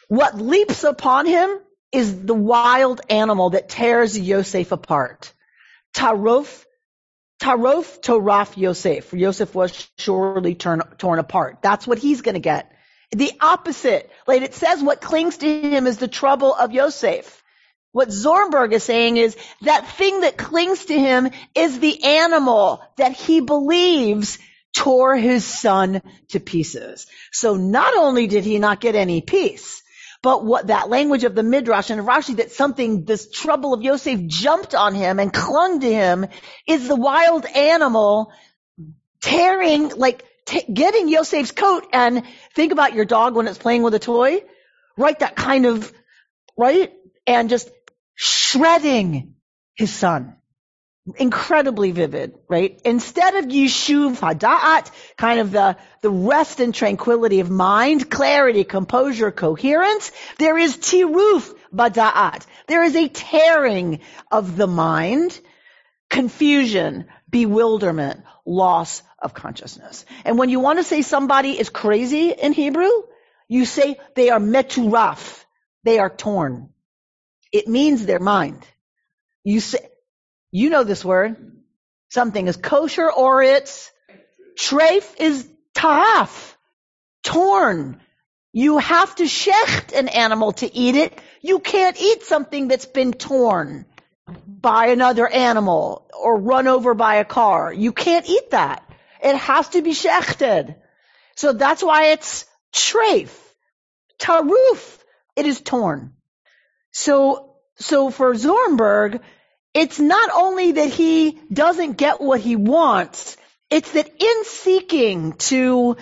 [0.07, 1.49] What leaps upon him
[1.91, 5.33] is the wild animal that tears Yosef apart.
[5.95, 6.63] Tarof,
[7.41, 9.13] Tarof Toraf Yosef.
[9.13, 11.57] Yosef was surely turn, torn apart.
[11.63, 12.71] That's what he's going to get.
[13.11, 14.09] The opposite.
[14.27, 17.43] Like it says what clings to him is the trouble of Yosef.
[17.93, 23.13] What Zornberg is saying is that thing that clings to him is the animal that
[23.13, 24.37] he believes
[24.73, 27.07] tore his son to pieces.
[27.31, 29.80] So not only did he not get any peace,
[30.23, 34.27] But what that language of the Midrash and Rashi that something, this trouble of Yosef
[34.27, 36.27] jumped on him and clung to him
[36.67, 38.31] is the wild animal
[39.21, 43.95] tearing, like t- getting Yosef's coat and think about your dog when it's playing with
[43.95, 44.43] a toy,
[44.95, 45.17] right?
[45.19, 45.91] That kind of,
[46.57, 46.93] right?
[47.25, 47.71] And just
[48.15, 49.35] shredding
[49.75, 50.35] his son.
[51.17, 52.79] Incredibly vivid, right?
[52.85, 59.31] Instead of Yishuv Hada'at, kind of the, the rest and tranquility of mind, clarity, composure,
[59.31, 62.45] coherence, there is Tiruf Bada'at.
[62.67, 65.39] There is a tearing of the mind,
[66.09, 70.05] confusion, bewilderment, loss of consciousness.
[70.23, 72.91] And when you want to say somebody is crazy in Hebrew,
[73.47, 75.43] you say they are meturaf.
[75.83, 76.69] They are torn.
[77.51, 78.63] It means their mind.
[79.43, 79.79] You say,
[80.51, 81.37] you know this word.
[82.09, 83.91] Something is kosher or it's
[84.57, 86.55] treif is taraf.
[87.23, 88.01] Torn.
[88.53, 91.17] You have to shecht an animal to eat it.
[91.41, 93.85] You can't eat something that's been torn
[94.45, 97.71] by another animal or run over by a car.
[97.71, 98.83] You can't eat that.
[99.23, 100.75] It has to be shechted.
[101.35, 103.29] So that's why it's treif.
[104.19, 104.97] Taruf.
[105.35, 106.13] It is torn.
[106.91, 109.21] So, so for Zornberg,
[109.73, 113.37] it's not only that he doesn't get what he wants,
[113.69, 115.97] it's that in seeking to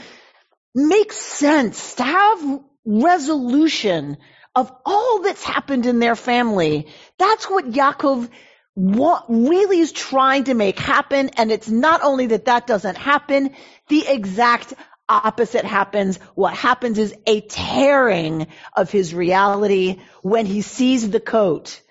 [0.73, 4.17] make sense, to have resolution
[4.55, 8.29] of all that's happened in their family, that's what Yaakov
[8.75, 11.29] what really is trying to make happen.
[11.37, 13.53] And it's not only that that doesn't happen,
[13.89, 14.73] the exact
[15.09, 16.17] opposite happens.
[16.33, 21.81] What happens is a tearing of his reality when he sees the coat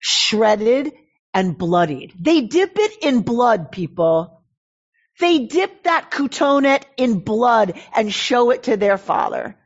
[0.00, 0.92] shredded
[1.34, 2.14] and bloodied.
[2.18, 4.42] They dip it in blood, people.
[5.18, 9.56] They dip that kutonet in blood and show it to their father.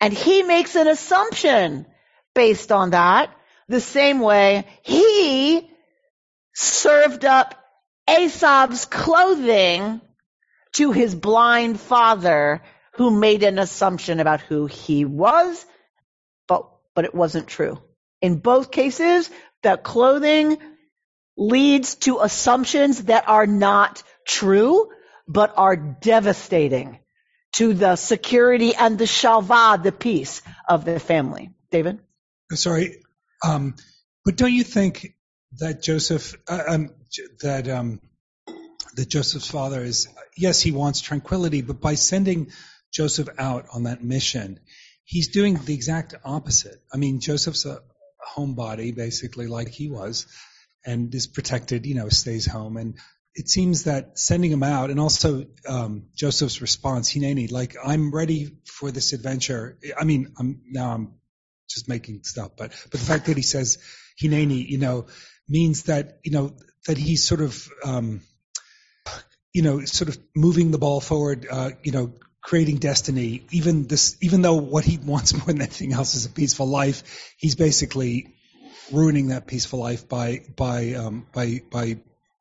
[0.00, 1.86] And he makes an assumption
[2.34, 3.30] based on that,
[3.68, 5.68] the same way he
[6.54, 7.54] served up
[8.08, 10.00] Esau's clothing
[10.74, 12.62] to his blind father
[12.94, 15.64] who made an assumption about who he was,
[16.46, 17.80] but, but it wasn't true.
[18.20, 19.30] In both cases,
[19.62, 20.58] the clothing
[21.38, 24.90] leads to assumptions that are not true,
[25.26, 26.98] but are devastating
[27.52, 31.50] to the security and the shalva, the peace of the family.
[31.70, 32.00] David?
[32.52, 33.02] Sorry,
[33.46, 33.76] um,
[34.24, 35.14] but don't you think
[35.58, 36.90] that Joseph, uh, um,
[37.42, 38.00] that um,
[38.96, 42.50] that Joseph's father is, yes, he wants tranquility, but by sending
[42.92, 44.60] Joseph out on that mission,
[45.04, 46.82] he's doing the exact opposite.
[46.92, 47.80] I mean, Joseph's a
[48.36, 50.26] homebody, basically, like he was,
[50.84, 52.76] and is protected, you know, stays home.
[52.76, 52.96] And
[53.34, 58.56] it seems that sending him out, and also um, Joseph's response, Hineni, like, I'm ready
[58.64, 59.78] for this adventure.
[59.98, 61.14] I mean, I'm, now I'm
[61.68, 63.78] just making stuff, but, but the fact that he says
[64.20, 65.06] Hineni, you know,
[65.48, 66.56] means that, you know,
[66.86, 68.22] that he's sort of, um,
[69.52, 73.44] you know, sort of moving the ball forward, uh, you know, creating destiny.
[73.50, 77.34] Even this, even though what he wants more than anything else is a peaceful life,
[77.38, 78.34] he's basically
[78.92, 81.98] ruining that peaceful life by by um, by by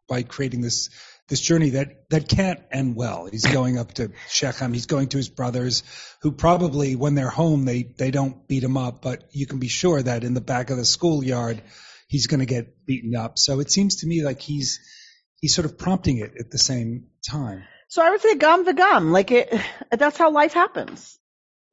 [0.08, 0.90] by creating this
[1.28, 3.28] this journey that that can't end well.
[3.32, 4.74] He's going up to Shechem.
[4.74, 5.84] He's going to his brothers,
[6.22, 9.68] who probably when they're home they they don't beat him up, but you can be
[9.68, 11.62] sure that in the back of the schoolyard
[12.08, 13.38] he's going to get beaten up.
[13.38, 14.80] So it seems to me like he's
[15.40, 17.64] he's sort of prompting it at the same time.
[17.90, 19.54] So I would say gam gum, like it,
[19.92, 21.18] that's how life happens.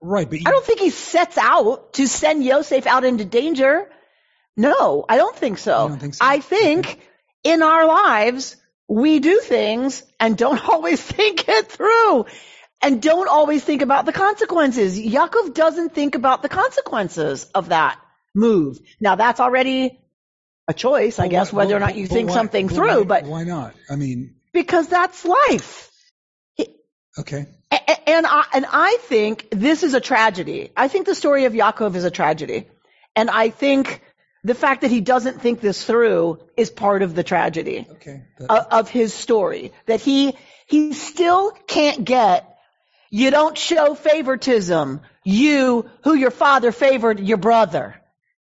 [0.00, 3.88] Right, but you, I don't think he sets out to send Yosef out into danger.
[4.56, 5.88] No, I don't think so.
[5.88, 6.24] Don't think so?
[6.24, 7.00] I think
[7.42, 8.56] in our lives,
[8.88, 12.26] we do things and don't always think it through
[12.82, 14.98] and don't always think about the consequences.
[14.98, 17.98] Yaakov doesn't think about the consequences of that
[18.34, 18.78] move.
[19.00, 19.98] Now that's already
[20.68, 23.24] a choice, I Well, guess, whether or not you think why- something through, why- but
[23.24, 23.74] why not?
[23.90, 25.90] I mean, because that's life.
[27.18, 27.46] okay,
[28.06, 30.70] And I, and I think this is a tragedy.
[30.76, 32.68] I think the story of Yaakov is a tragedy.
[33.16, 34.02] And I think
[34.44, 38.24] the fact that he doesn't think this through is part of the tragedy okay.
[38.38, 39.72] Of, of his story.
[39.86, 40.36] That he,
[40.66, 42.58] he still can't get,
[43.10, 45.00] you don't show favoritism.
[45.24, 47.96] You, who your father favored, your brother.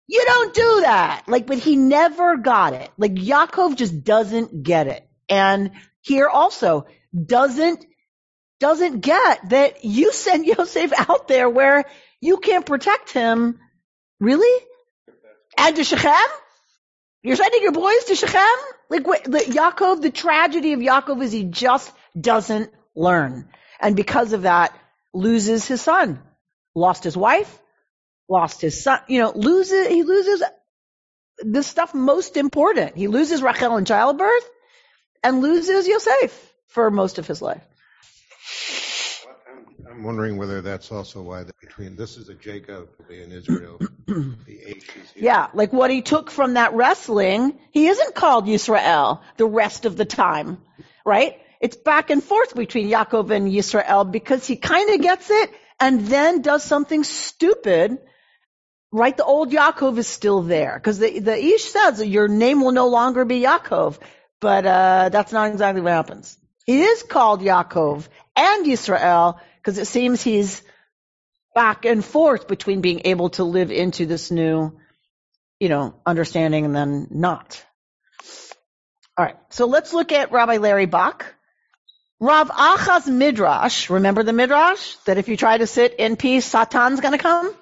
[0.07, 1.25] You don't do that.
[1.27, 2.89] Like, but he never got it.
[2.97, 5.07] Like, Yaakov just doesn't get it.
[5.29, 5.71] And
[6.01, 7.85] here also doesn't,
[8.59, 11.85] doesn't get that you send Yosef out there where
[12.21, 13.59] you can't protect him.
[14.19, 14.65] Really?
[15.57, 16.11] And to Shechem?
[17.23, 18.41] You're sending your boys to Shechem?
[18.89, 23.49] Like, wait, the, Yaakov, the tragedy of Yaakov is he just doesn't learn.
[23.79, 24.77] And because of that,
[25.13, 26.21] loses his son.
[26.75, 27.59] Lost his wife,
[28.27, 30.43] lost his son, you know, loses, he loses
[31.39, 32.97] the stuff most important.
[32.97, 34.49] He loses Rachel in childbirth
[35.23, 37.63] and loses Yosef for most of his life.
[39.95, 44.61] I'm wondering whether that's also why the, between this is a Jacob in Israel, the
[44.65, 45.13] H is.
[45.15, 49.95] Yeah, like what he took from that wrestling, he isn't called Yisrael the rest of
[49.95, 50.57] the time,
[51.05, 51.39] right?
[51.61, 56.01] It's back and forth between Yaakov and Yisrael because he kind of gets it and
[56.01, 57.97] then does something stupid.
[58.91, 59.15] Right?
[59.15, 62.87] The old Yaakov is still there because the, the Ish says your name will no
[62.87, 63.97] longer be Yaakov,
[64.41, 66.37] but, uh, that's not exactly what happens.
[66.65, 70.61] He is called Yaakov and Yisrael because it seems he's
[71.55, 74.77] back and forth between being able to live into this new,
[75.59, 77.65] you know, understanding and then not.
[79.17, 79.37] All right.
[79.49, 81.25] So let's look at Rabbi Larry Bach.
[82.19, 84.95] Rav Acha's Midrash, remember the Midrash?
[85.05, 87.53] That if you try to sit in peace, Satan's gonna come?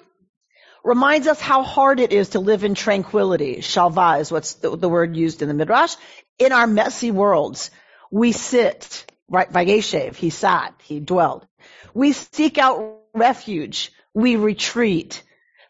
[0.84, 3.58] Reminds us how hard it is to live in tranquility.
[3.58, 5.96] Shalva is what's the, the word used in the Midrash.
[6.38, 7.72] In our messy worlds,
[8.12, 9.52] we sit, right?
[9.52, 11.48] Vayeshev, he sat, he dwelled.
[11.94, 13.92] We seek out refuge.
[14.14, 15.24] We retreat.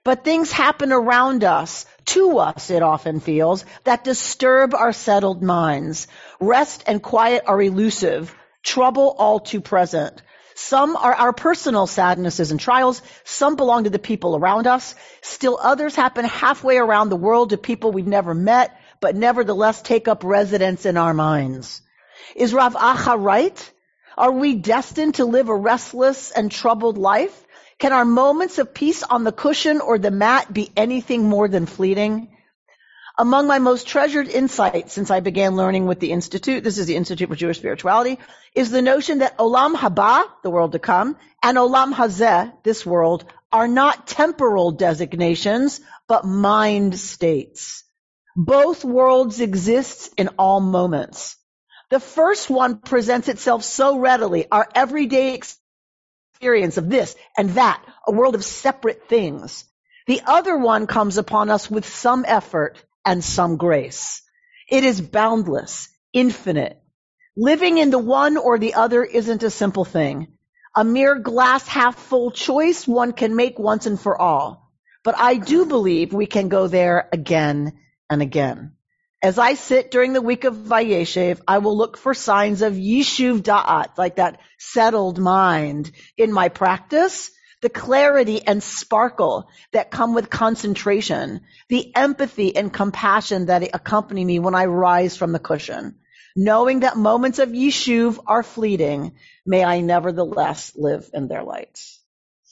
[0.03, 6.07] But things happen around us, to us it often feels, that disturb our settled minds.
[6.41, 10.21] Rest and quiet are elusive, trouble all too present.
[10.55, 13.01] Some are our personal sadnesses and trials.
[13.23, 14.93] Some belong to the people around us.
[15.21, 20.07] Still others happen halfway around the world to people we've never met, but nevertheless take
[20.07, 21.81] up residence in our minds.
[22.35, 23.71] Is Rav Acha right?
[24.17, 27.45] Are we destined to live a restless and troubled life?
[27.79, 31.65] Can our moments of peace on the cushion or the mat be anything more than
[31.65, 32.29] fleeting?
[33.17, 36.95] Among my most treasured insights since I began learning with the Institute, this is the
[36.95, 38.17] Institute for Jewish Spirituality,
[38.55, 43.25] is the notion that Olam Haba, the world to come, and Olam Hazeh, this world,
[43.51, 47.83] are not temporal designations, but mind states.
[48.35, 51.37] Both worlds exist in all moments.
[51.93, 58.11] The first one presents itself so readily, our everyday experience of this and that, a
[58.11, 59.63] world of separate things.
[60.07, 64.23] The other one comes upon us with some effort and some grace.
[64.67, 66.81] It is boundless, infinite.
[67.37, 70.29] Living in the one or the other isn't a simple thing.
[70.75, 74.71] A mere glass half full choice one can make once and for all.
[75.03, 77.73] But I do believe we can go there again
[78.09, 78.71] and again.
[79.23, 83.41] As I sit during the week of Vayeshev, I will look for signs of Yishuv
[83.41, 90.29] Da'at, like that settled mind in my practice the clarity and sparkle that come with
[90.29, 95.95] concentration, the empathy and compassion that accompany me when I rise from the cushion.
[96.35, 99.13] Knowing that moments of Yishuv are fleeting,
[99.45, 101.79] may I nevertheless live in their light.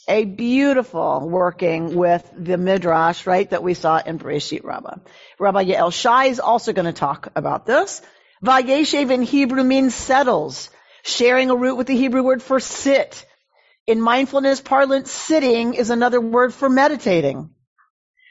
[0.07, 4.97] A beautiful working with the Midrash, right, that we saw in Bereshit Rabbah.
[5.39, 8.01] Rabbi Yael Shy is also going to talk about this.
[8.43, 10.69] Vayeshev in Hebrew means settles,
[11.03, 13.25] sharing a root with the Hebrew word for sit,
[13.87, 17.49] in mindfulness parlance, sitting is another word for meditating.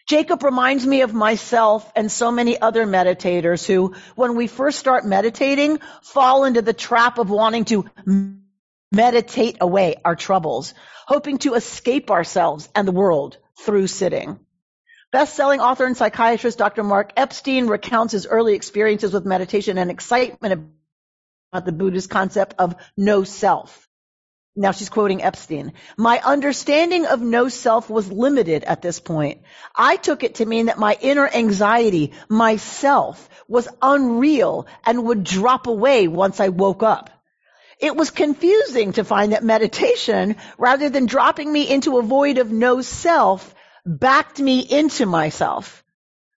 [0.08, 5.04] Jacob reminds me of myself and so many other meditators who, when we first start
[5.04, 7.88] meditating, fall into the trap of wanting to
[8.92, 10.74] meditate away our troubles,
[11.06, 14.38] hoping to escape ourselves and the world through sitting.
[15.12, 16.84] Best-selling author and psychiatrist Dr.
[16.84, 20.70] Mark Epstein recounts his early experiences with meditation and excitement
[21.52, 23.88] about the Buddhist concept of no self.
[24.54, 25.72] Now she's quoting Epstein.
[25.96, 29.42] My understanding of no self was limited at this point.
[29.74, 35.66] I took it to mean that my inner anxiety, myself, was unreal and would drop
[35.66, 37.10] away once I woke up.
[37.80, 42.52] It was confusing to find that meditation, rather than dropping me into a void of
[42.52, 43.54] no self,
[43.86, 45.82] backed me into myself.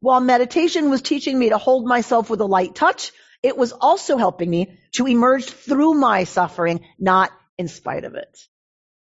[0.02, 3.12] While meditation was teaching me to hold myself with a light touch,
[3.42, 8.38] it was also helping me to emerge through my suffering, not in spite of it.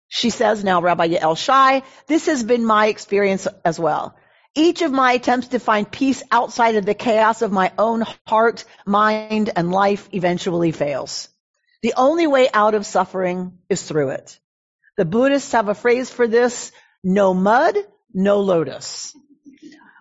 [0.09, 4.15] She says now, Rabbi Yael Shy, this has been my experience as well.
[4.55, 8.65] Each of my attempts to find peace outside of the chaos of my own heart,
[8.85, 11.29] mind, and life eventually fails.
[11.83, 14.39] The only way out of suffering is through it.
[14.97, 16.73] The Buddhists have a phrase for this,
[17.05, 17.77] no mud,
[18.13, 19.15] no lotus.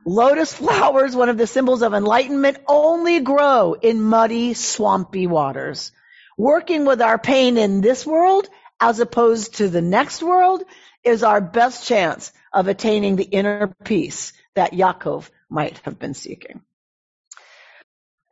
[0.05, 5.91] Lotus flowers, one of the symbols of enlightenment, only grow in muddy, swampy waters
[6.38, 8.49] working with our pain in this world
[8.80, 10.63] as opposed to the next world
[11.03, 16.61] is our best chance of attaining the inner peace that Yaakov might have been seeking.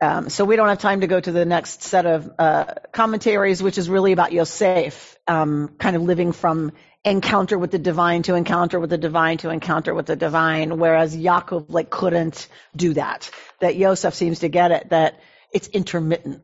[0.00, 3.62] Um, so we don't have time to go to the next set of uh, commentaries,
[3.62, 6.72] which is really about Yosef, um, kind of living from
[7.04, 11.16] encounter with the divine to encounter with the divine to encounter with the divine, whereas
[11.16, 13.30] Yaakov like couldn't do that.
[13.60, 15.20] That Yosef seems to get it, that
[15.52, 16.42] it's intermittent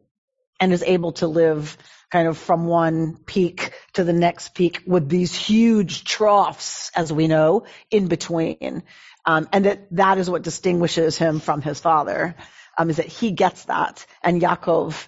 [0.61, 1.76] and is able to live
[2.11, 7.28] kind of from one peak to the next peak with these huge troughs, as we
[7.28, 8.82] know, in between.
[9.24, 12.36] Um, and that that is what distinguishes him from his father,
[12.80, 15.06] um, is that he gets that, and Yaakov,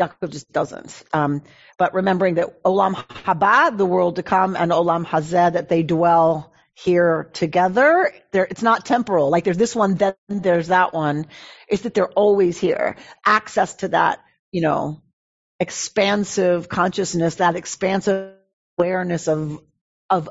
[0.00, 1.02] Yaakov just doesn't.
[1.12, 1.42] Um,
[1.76, 6.54] but remembering that Olam Haba, the world to come, and Olam Hazeh, that they dwell
[6.72, 8.10] here together.
[8.32, 9.28] There, it's not temporal.
[9.28, 11.26] Like there's this one, then there's that one.
[11.68, 12.96] It's that they're always here.
[13.26, 15.02] Access to that, you know,
[15.60, 18.32] expansive consciousness, that expansive
[18.78, 19.60] awareness of,
[20.08, 20.30] of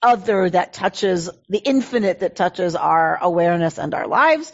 [0.00, 4.52] other that touches the infinite that touches our awareness and our lives,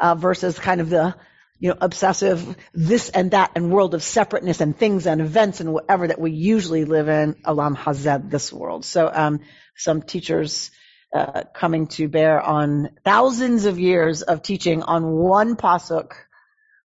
[0.00, 1.14] uh, versus kind of the,
[1.58, 5.72] you know, obsessive this and that and world of separateness and things and events and
[5.72, 8.84] whatever that we usually live in, Olam Hazeh, this world.
[8.84, 9.40] So, um,
[9.76, 10.70] some teachers,
[11.14, 16.12] uh, coming to bear on thousands of years of teaching on one pasuk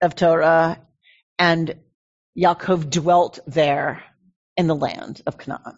[0.02, 0.80] of Torah
[1.38, 1.76] and
[2.38, 4.04] Yaakov dwelt there
[4.56, 5.78] in the land of Canaan.